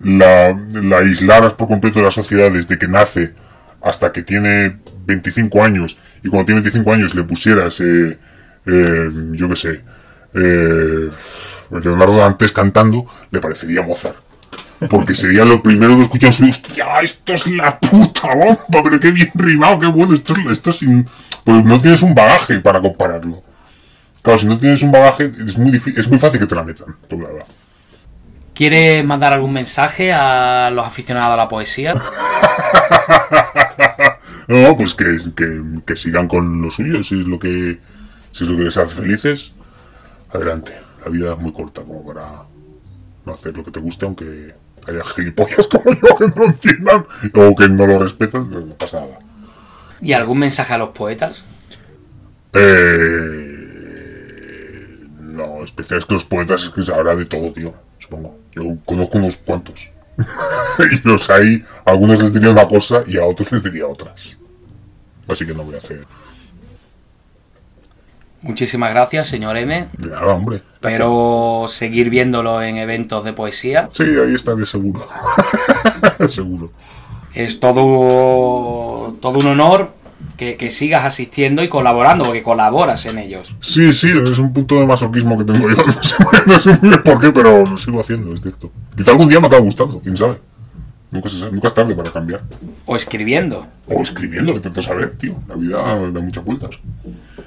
la, 0.00 0.58
la 0.72 0.98
aislaras 0.98 1.52
por 1.52 1.68
completo 1.68 1.98
de 1.98 2.06
la 2.06 2.10
sociedad 2.10 2.50
desde 2.50 2.78
que 2.78 2.88
nace 2.88 3.34
hasta 3.82 4.12
que 4.12 4.22
tiene 4.22 4.78
25 5.04 5.62
años 5.62 5.98
y 6.22 6.28
cuando 6.28 6.46
tiene 6.46 6.60
25 6.60 6.92
años 6.92 7.14
le 7.14 7.24
pusieras, 7.24 7.80
eh, 7.80 8.18
eh, 8.66 9.10
yo 9.32 9.48
qué 9.48 9.56
sé, 9.56 9.84
eh, 10.34 11.10
Leonardo 11.70 12.16
Dantes 12.16 12.52
cantando, 12.52 13.06
le 13.30 13.40
parecería 13.40 13.82
Mozart. 13.82 14.29
Porque 14.88 15.14
sería 15.14 15.44
lo 15.44 15.62
primero 15.62 15.96
que 15.96 16.02
escuchas, 16.04 16.40
hostia, 16.40 17.00
esto 17.02 17.34
es 17.34 17.46
la 17.48 17.78
puta 17.78 18.34
bomba, 18.34 18.82
pero 18.82 18.98
qué 18.98 19.10
bien 19.10 19.30
rimado, 19.34 19.78
qué 19.78 19.86
bueno, 19.86 20.14
esto 20.14 20.32
es, 20.34 20.46
esto 20.52 20.70
es 20.70 20.76
sin... 20.76 21.06
Pues 21.44 21.64
no 21.64 21.80
tienes 21.80 22.00
un 22.02 22.14
bagaje 22.14 22.60
para 22.60 22.80
compararlo. 22.80 23.42
Claro, 24.22 24.38
si 24.38 24.46
no 24.46 24.56
tienes 24.58 24.82
un 24.82 24.90
bagaje, 24.92 25.24
es 25.46 25.56
muy, 25.58 25.70
difí- 25.70 25.96
es 25.98 26.08
muy 26.08 26.18
fácil 26.18 26.40
que 26.40 26.46
te 26.46 26.54
la 26.54 26.64
metan, 26.64 26.96
la 27.10 27.16
verdad. 27.16 27.46
¿Quieres 28.54 29.04
mandar 29.04 29.32
algún 29.32 29.52
mensaje 29.52 30.12
a 30.12 30.70
los 30.70 30.86
aficionados 30.86 31.32
a 31.32 31.36
la 31.36 31.48
poesía? 31.48 31.94
No, 34.48 34.76
pues 34.76 34.94
que, 34.94 35.16
que, 35.36 35.62
que 35.86 35.94
sigan 35.96 36.26
con 36.26 36.60
lo 36.60 36.70
suyo, 36.72 37.04
si 37.04 37.20
es 37.20 37.26
lo 37.26 37.38
que 37.38 37.78
si 38.32 38.44
es 38.44 38.50
lo 38.50 38.56
que 38.56 38.64
les 38.64 38.76
hace 38.76 38.94
felices, 38.94 39.52
adelante. 40.32 40.72
La 41.04 41.10
vida 41.10 41.32
es 41.34 41.38
muy 41.38 41.52
corta 41.52 41.82
como 41.82 42.04
para 42.04 42.24
hacer 43.34 43.56
lo 43.56 43.64
que 43.64 43.70
te 43.70 43.80
guste, 43.80 44.04
aunque 44.06 44.54
haya 44.86 45.04
gilipollas 45.04 45.66
como 45.70 45.92
yo 45.92 46.16
que 46.16 46.26
no 46.26 46.34
lo 46.36 46.46
entiendan 46.46 47.06
o 47.34 47.54
que 47.54 47.68
no 47.68 47.86
lo 47.86 47.98
respetan, 47.98 48.50
no 48.50 48.74
pasa 48.74 49.00
nada. 49.00 49.18
¿Y 50.00 50.12
algún 50.12 50.38
mensaje 50.38 50.72
a 50.74 50.78
los 50.78 50.90
poetas? 50.90 51.44
Eh, 52.54 53.60
no, 55.20 55.62
especial 55.62 55.98
es 56.00 56.06
que 56.06 56.14
los 56.14 56.24
poetas 56.24 56.62
es 56.64 56.70
que 56.70 56.82
se 56.82 56.92
habla 56.92 57.14
de 57.14 57.26
todo, 57.26 57.52
tío, 57.52 57.74
supongo. 57.98 58.38
Yo 58.52 58.76
conozco 58.84 59.18
unos 59.18 59.36
cuantos. 59.38 59.88
y 60.92 61.08
los 61.08 61.30
hay, 61.30 61.64
a 61.84 61.90
algunos 61.90 62.22
les 62.22 62.32
diría 62.32 62.50
una 62.50 62.66
cosa 62.66 63.02
y 63.06 63.16
a 63.16 63.24
otros 63.24 63.52
les 63.52 63.62
diría 63.62 63.86
otras. 63.86 64.36
Así 65.28 65.46
que 65.46 65.54
no 65.54 65.64
voy 65.64 65.76
a 65.76 65.78
hacer. 65.78 66.04
Muchísimas 68.42 68.90
gracias, 68.90 69.29
señor 69.29 69.57
M. 69.57 69.88
Nada, 69.98 70.35
hombre. 70.35 70.62
Pero 70.81 71.66
seguir 71.68 72.09
viéndolo 72.09 72.62
en 72.62 72.79
eventos 72.79 73.24
de 73.24 73.35
poesía 73.35 73.88
Sí, 73.92 74.03
ahí 74.03 74.35
estaré 74.35 74.64
seguro. 74.64 75.07
seguro. 76.29 76.70
es 77.35 77.61
todo, 77.61 79.14
todo 79.20 79.38
un 79.38 79.46
honor 79.46 79.92
que, 80.38 80.57
que 80.57 80.70
sigas 80.70 81.05
asistiendo 81.05 81.62
y 81.62 81.68
colaborando, 81.68 82.24
porque 82.24 82.42
colaboras 82.42 83.05
en 83.05 83.18
ellos. 83.18 83.55
Sí, 83.61 83.92
sí, 83.92 84.09
es 84.09 84.38
un 84.38 84.53
punto 84.55 84.76
de 84.76 84.87
masoquismo 84.87 85.37
que 85.37 85.44
tengo 85.44 85.68
yo. 85.68 85.76
No 85.76 86.03
sé, 86.03 86.16
no 86.46 86.59
sé 86.59 86.70
muy 86.81 86.88
bien 86.88 87.03
por 87.03 87.20
qué, 87.20 87.31
pero 87.33 87.66
lo 87.66 87.76
sigo 87.76 88.00
haciendo, 88.00 88.33
es 88.33 88.40
cierto. 88.40 88.70
Quizá 88.96 89.11
algún 89.11 89.29
día 89.29 89.38
me 89.40 89.48
acabe 89.48 89.62
gustando, 89.62 90.00
quién 90.00 90.16
sabe. 90.16 90.38
Nunca, 91.11 91.29
se 91.29 91.38
sabe- 91.40 91.53
nunca 91.53 91.68
es 91.68 91.75
tarde 91.75 91.94
para 91.94 92.12
cambiar. 92.12 92.42
O 92.87 92.94
escribiendo. 92.96 93.66
O 93.88 94.01
escribiendo, 94.03 94.55
que 94.55 94.61
tanto 94.61 94.81
saber, 94.81 95.16
tío. 95.16 95.35
La 95.49 95.57
vida 95.57 95.79
da 95.79 96.20
muchas 96.20 96.44
vueltas. 96.44 96.70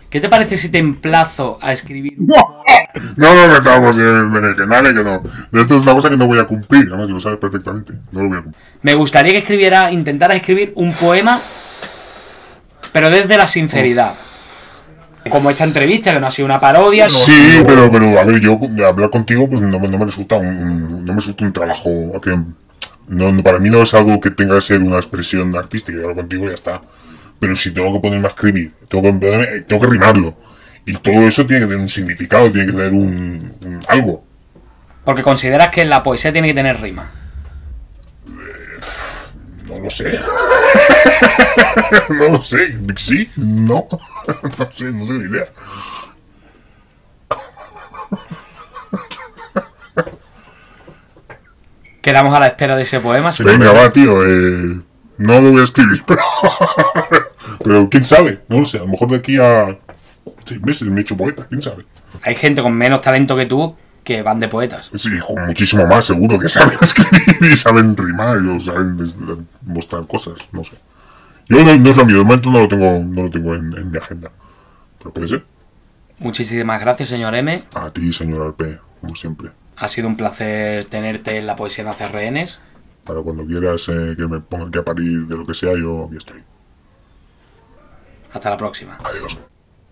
¿Qué 0.09 0.19
te 0.19 0.27
parece 0.29 0.57
si 0.57 0.69
te 0.69 0.77
emplazo 0.79 1.57
a 1.61 1.71
escribir 1.71 2.13
un 2.19 2.27
No 3.15 3.33
nos 3.33 3.49
metamos 3.57 3.97
en 3.97 4.31
berenjenales, 4.33 4.93
que 4.93 5.03
no. 5.03 5.23
Esto 5.61 5.77
es 5.77 5.83
una 5.83 5.93
cosa 5.93 6.09
que 6.09 6.17
no 6.17 6.27
voy 6.27 6.39
a 6.39 6.43
cumplir, 6.45 6.87
además 6.89 7.07
que 7.07 7.13
lo 7.13 7.19
sabes 7.19 7.39
perfectamente. 7.39 7.93
No 8.11 8.23
lo 8.23 8.29
voy 8.29 8.37
a 8.37 8.41
cumplir. 8.41 8.61
Me 8.81 8.93
gustaría 8.95 9.31
que 9.31 9.39
escribiera, 9.39 9.91
intentara 9.91 10.35
escribir 10.35 10.73
un 10.75 10.93
poema, 10.93 11.39
pero 12.91 13.09
desde 13.09 13.37
la 13.37 13.47
sinceridad. 13.47 14.13
Como 15.29 15.49
esta 15.49 15.63
entrevista, 15.63 16.13
que 16.13 16.19
no 16.19 16.27
ha 16.27 16.31
sido 16.31 16.45
una 16.47 16.59
parodia. 16.59 17.05
no 17.05 17.11
Sí, 17.11 17.31
sido- 17.31 17.65
pero, 17.65 17.89
pero 17.91 18.19
a 18.19 18.25
ver, 18.25 18.39
yo 18.41 18.59
de 18.61 18.85
hablar 18.85 19.09
contigo 19.09 19.49
pues 19.49 19.61
no, 19.61 19.79
me- 19.79 19.87
no 19.87 19.97
me 19.97 20.05
resulta 20.05 20.35
un, 20.35 20.47
un- 20.47 21.05
no 21.05 21.13
me 21.13 21.19
resulta 21.19 21.45
un 21.45 21.53
trabajo 21.53 21.89
que 22.21 22.37
no, 23.07 23.31
no- 23.31 23.43
para 23.43 23.59
mí 23.59 23.69
no 23.69 23.83
es 23.83 23.93
algo 23.93 24.19
que 24.19 24.31
tenga 24.31 24.55
que 24.55 24.61
ser 24.61 24.81
una 24.81 24.97
expresión 24.97 25.55
artística, 25.55 25.97
yo 25.97 26.03
hablo 26.03 26.15
contigo 26.15 26.45
y 26.45 26.47
ya 26.49 26.53
está. 26.53 26.81
Pero 27.39 27.55
si 27.55 27.71
tengo 27.71 27.93
que 27.93 27.99
ponerme 27.99 28.27
a 28.27 28.29
escribir, 28.29 28.73
tengo 28.87 29.03
que, 29.03 29.13
ponerme- 29.27 29.61
tengo 29.67 29.81
que 29.81 29.91
rimarlo. 29.91 30.35
Y 30.85 30.93
todo 30.97 31.27
eso 31.27 31.45
tiene 31.45 31.61
que 31.61 31.67
tener 31.67 31.81
un 31.81 31.89
significado, 31.89 32.51
tiene 32.51 32.67
que 32.67 32.73
tener 32.73 32.91
un, 32.93 33.53
un- 33.65 33.81
algo. 33.87 34.23
Porque 35.05 35.23
consideras 35.23 35.69
que 35.69 35.83
la 35.85 36.01
poesía 36.03 36.31
tiene 36.31 36.47
que 36.47 36.53
tener 36.53 36.79
rima. 36.81 37.09
No 39.67 39.79
lo 39.79 39.89
sé. 39.89 40.13
no 42.09 42.29
lo 42.29 42.43
sé. 42.43 42.77
Sí, 42.95 43.29
no. 43.37 43.87
no 44.57 44.71
sé, 44.75 44.85
no 44.91 45.05
tengo 45.05 45.13
ni 45.13 45.29
idea. 45.29 45.47
Quedamos 52.03 52.35
a 52.35 52.39
la 52.41 52.47
espera 52.47 52.75
de 52.75 52.83
ese 52.83 52.99
poema. 52.99 53.29
Venga, 53.39 53.71
va, 53.71 53.89
tío. 53.89 54.25
Eh, 54.25 54.77
no 55.19 55.41
lo 55.41 55.51
voy 55.51 55.61
a 55.61 55.63
escribir, 55.63 56.03
pero... 56.07 56.19
pero 57.63 57.89
quién 57.89 58.03
sabe. 58.03 58.41
No 58.49 58.59
lo 58.59 58.65
sé. 58.65 58.77
A 58.77 58.81
lo 58.81 58.89
mejor 58.89 59.09
de 59.09 59.15
aquí 59.15 59.37
a 59.37 59.77
seis 60.45 60.61
meses 60.61 60.89
me 60.89 60.99
he 60.99 61.01
hecho 61.03 61.15
poeta. 61.15 61.47
Quién 61.47 61.61
sabe. 61.61 61.85
Hay 62.23 62.35
gente 62.35 62.61
con 62.61 62.73
menos 62.73 63.01
talento 63.01 63.37
que 63.37 63.45
tú 63.45 63.73
que 64.03 64.21
van 64.21 64.41
de 64.41 64.49
poetas. 64.49 64.91
Sí, 64.93 65.17
con 65.25 65.45
muchísimo 65.45 65.87
más 65.87 66.03
seguro 66.03 66.37
que 66.37 66.49
saben 66.49 66.77
escribir 66.81 67.53
y 67.53 67.55
saben 67.55 67.95
rimar 67.95 68.37
o 68.39 68.59
saben 68.59 68.97
mostrar 69.61 70.05
cosas. 70.05 70.33
No 70.51 70.65
sé. 70.65 70.71
Yo 71.47 71.63
no, 71.63 71.77
no 71.77 71.89
es 71.89 71.95
lo 71.95 72.05
mío. 72.05 72.17
De 72.17 72.23
momento 72.25 72.51
no 72.51 72.59
lo 72.59 72.67
tengo, 72.67 72.99
no 72.99 73.23
lo 73.23 73.29
tengo 73.29 73.55
en, 73.55 73.73
en 73.77 73.89
mi 73.89 73.97
agenda. 73.97 74.29
Pero 74.97 75.13
puede 75.13 75.29
ser. 75.29 75.45
Muchísimas 76.19 76.81
gracias, 76.81 77.07
señor 77.07 77.33
M. 77.33 77.63
A 77.75 77.89
ti, 77.91 78.11
señor 78.11 78.45
Arpe, 78.45 78.77
como 78.99 79.15
siempre. 79.15 79.51
Ha 79.77 79.87
sido 79.87 80.07
un 80.07 80.17
placer 80.17 80.85
tenerte 80.85 81.37
en 81.37 81.47
la 81.47 81.55
poesía 81.55 81.83
no 81.83 81.91
hace 81.91 82.07
rehenes. 82.07 82.61
Para 83.03 83.21
cuando 83.21 83.45
quieras 83.45 83.87
eh, 83.89 84.15
que 84.15 84.27
me 84.27 84.39
ponga 84.39 84.67
aquí 84.67 84.77
a 84.77 84.83
parir 84.83 85.27
de 85.27 85.35
lo 85.35 85.45
que 85.45 85.53
sea, 85.53 85.73
yo 85.73 86.05
aquí 86.05 86.17
estoy. 86.17 86.43
Hasta 88.31 88.49
la 88.49 88.57
próxima. 88.57 88.97
Adiós. 89.03 89.39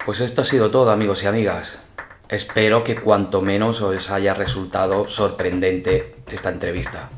Pues 0.05 0.19
esto 0.19 0.41
ha 0.41 0.45
sido 0.45 0.71
todo, 0.71 0.91
amigos 0.91 1.23
y 1.23 1.27
amigas. 1.27 1.81
Espero 2.29 2.83
que 2.83 2.95
cuanto 2.95 3.41
menos 3.41 3.81
os 3.81 4.09
haya 4.09 4.33
resultado 4.33 5.05
sorprendente 5.07 6.15
esta 6.31 6.49
entrevista. 6.49 7.09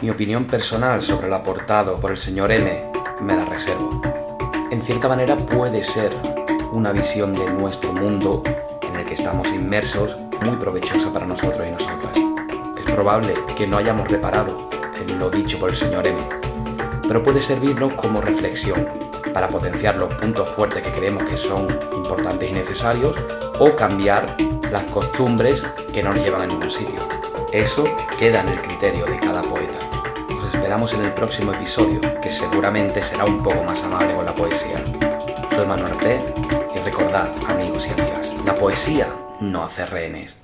Mi 0.00 0.10
opinión 0.10 0.46
personal 0.46 1.00
sobre 1.00 1.28
lo 1.28 1.36
aportado 1.36 2.00
por 2.00 2.10
el 2.10 2.18
señor 2.18 2.52
M 2.52 2.90
me 3.20 3.36
la 3.36 3.44
reservo. 3.44 4.02
En 4.70 4.82
cierta 4.82 5.08
manera 5.08 5.36
puede 5.36 5.82
ser 5.82 6.12
una 6.72 6.92
visión 6.92 7.34
de 7.34 7.50
nuestro 7.50 7.92
mundo 7.92 8.42
en 8.82 8.96
el 8.96 9.06
que 9.06 9.14
estamos 9.14 9.48
inmersos 9.48 10.16
muy 10.42 10.56
provechosa 10.56 11.12
para 11.12 11.26
nosotros 11.26 11.66
y 11.66 11.70
nosotras. 11.70 12.12
Es 12.78 12.84
probable 12.84 13.34
que 13.56 13.66
no 13.66 13.78
hayamos 13.78 14.08
reparado 14.08 14.68
en 15.00 15.18
lo 15.18 15.30
dicho 15.30 15.58
por 15.58 15.70
el 15.70 15.76
señor 15.76 16.06
M, 16.06 16.18
pero 17.06 17.22
puede 17.22 17.42
servirnos 17.42 17.94
como 17.94 18.20
reflexión 18.20 18.88
para 19.32 19.48
potenciar 19.48 19.96
los 19.96 20.12
puntos 20.14 20.48
fuertes 20.48 20.82
que 20.82 20.90
creemos 20.90 21.24
que 21.24 21.36
son 21.36 21.66
importantes 21.94 22.50
y 22.50 22.52
necesarios 22.52 23.16
o 23.58 23.74
cambiar 23.76 24.36
las 24.70 24.84
costumbres 24.84 25.62
que 25.92 26.02
no 26.02 26.12
nos 26.12 26.24
llevan 26.24 26.42
a 26.42 26.46
ningún 26.46 26.70
sitio. 26.70 27.00
Eso 27.52 27.84
queda 28.18 28.40
en 28.40 28.48
el 28.48 28.60
criterio 28.60 29.06
de 29.06 29.16
cada 29.18 29.42
poeta. 29.42 29.78
Os 30.36 30.54
esperamos 30.54 30.92
en 30.94 31.04
el 31.04 31.12
próximo 31.12 31.52
episodio, 31.52 32.00
que 32.20 32.30
seguramente 32.30 33.02
será 33.02 33.24
un 33.24 33.42
poco 33.42 33.62
más 33.62 33.82
amable 33.82 34.14
con 34.14 34.26
la 34.26 34.34
poesía. 34.34 34.82
Soy 35.54 35.66
Manuel 35.66 35.96
P. 35.96 36.20
y 36.74 36.78
recordad, 36.80 37.30
amigos 37.48 37.86
y 37.86 37.90
amigas, 37.90 38.34
la 38.44 38.54
poesía 38.54 39.08
no 39.40 39.64
hace 39.64 39.86
rehenes. 39.86 40.36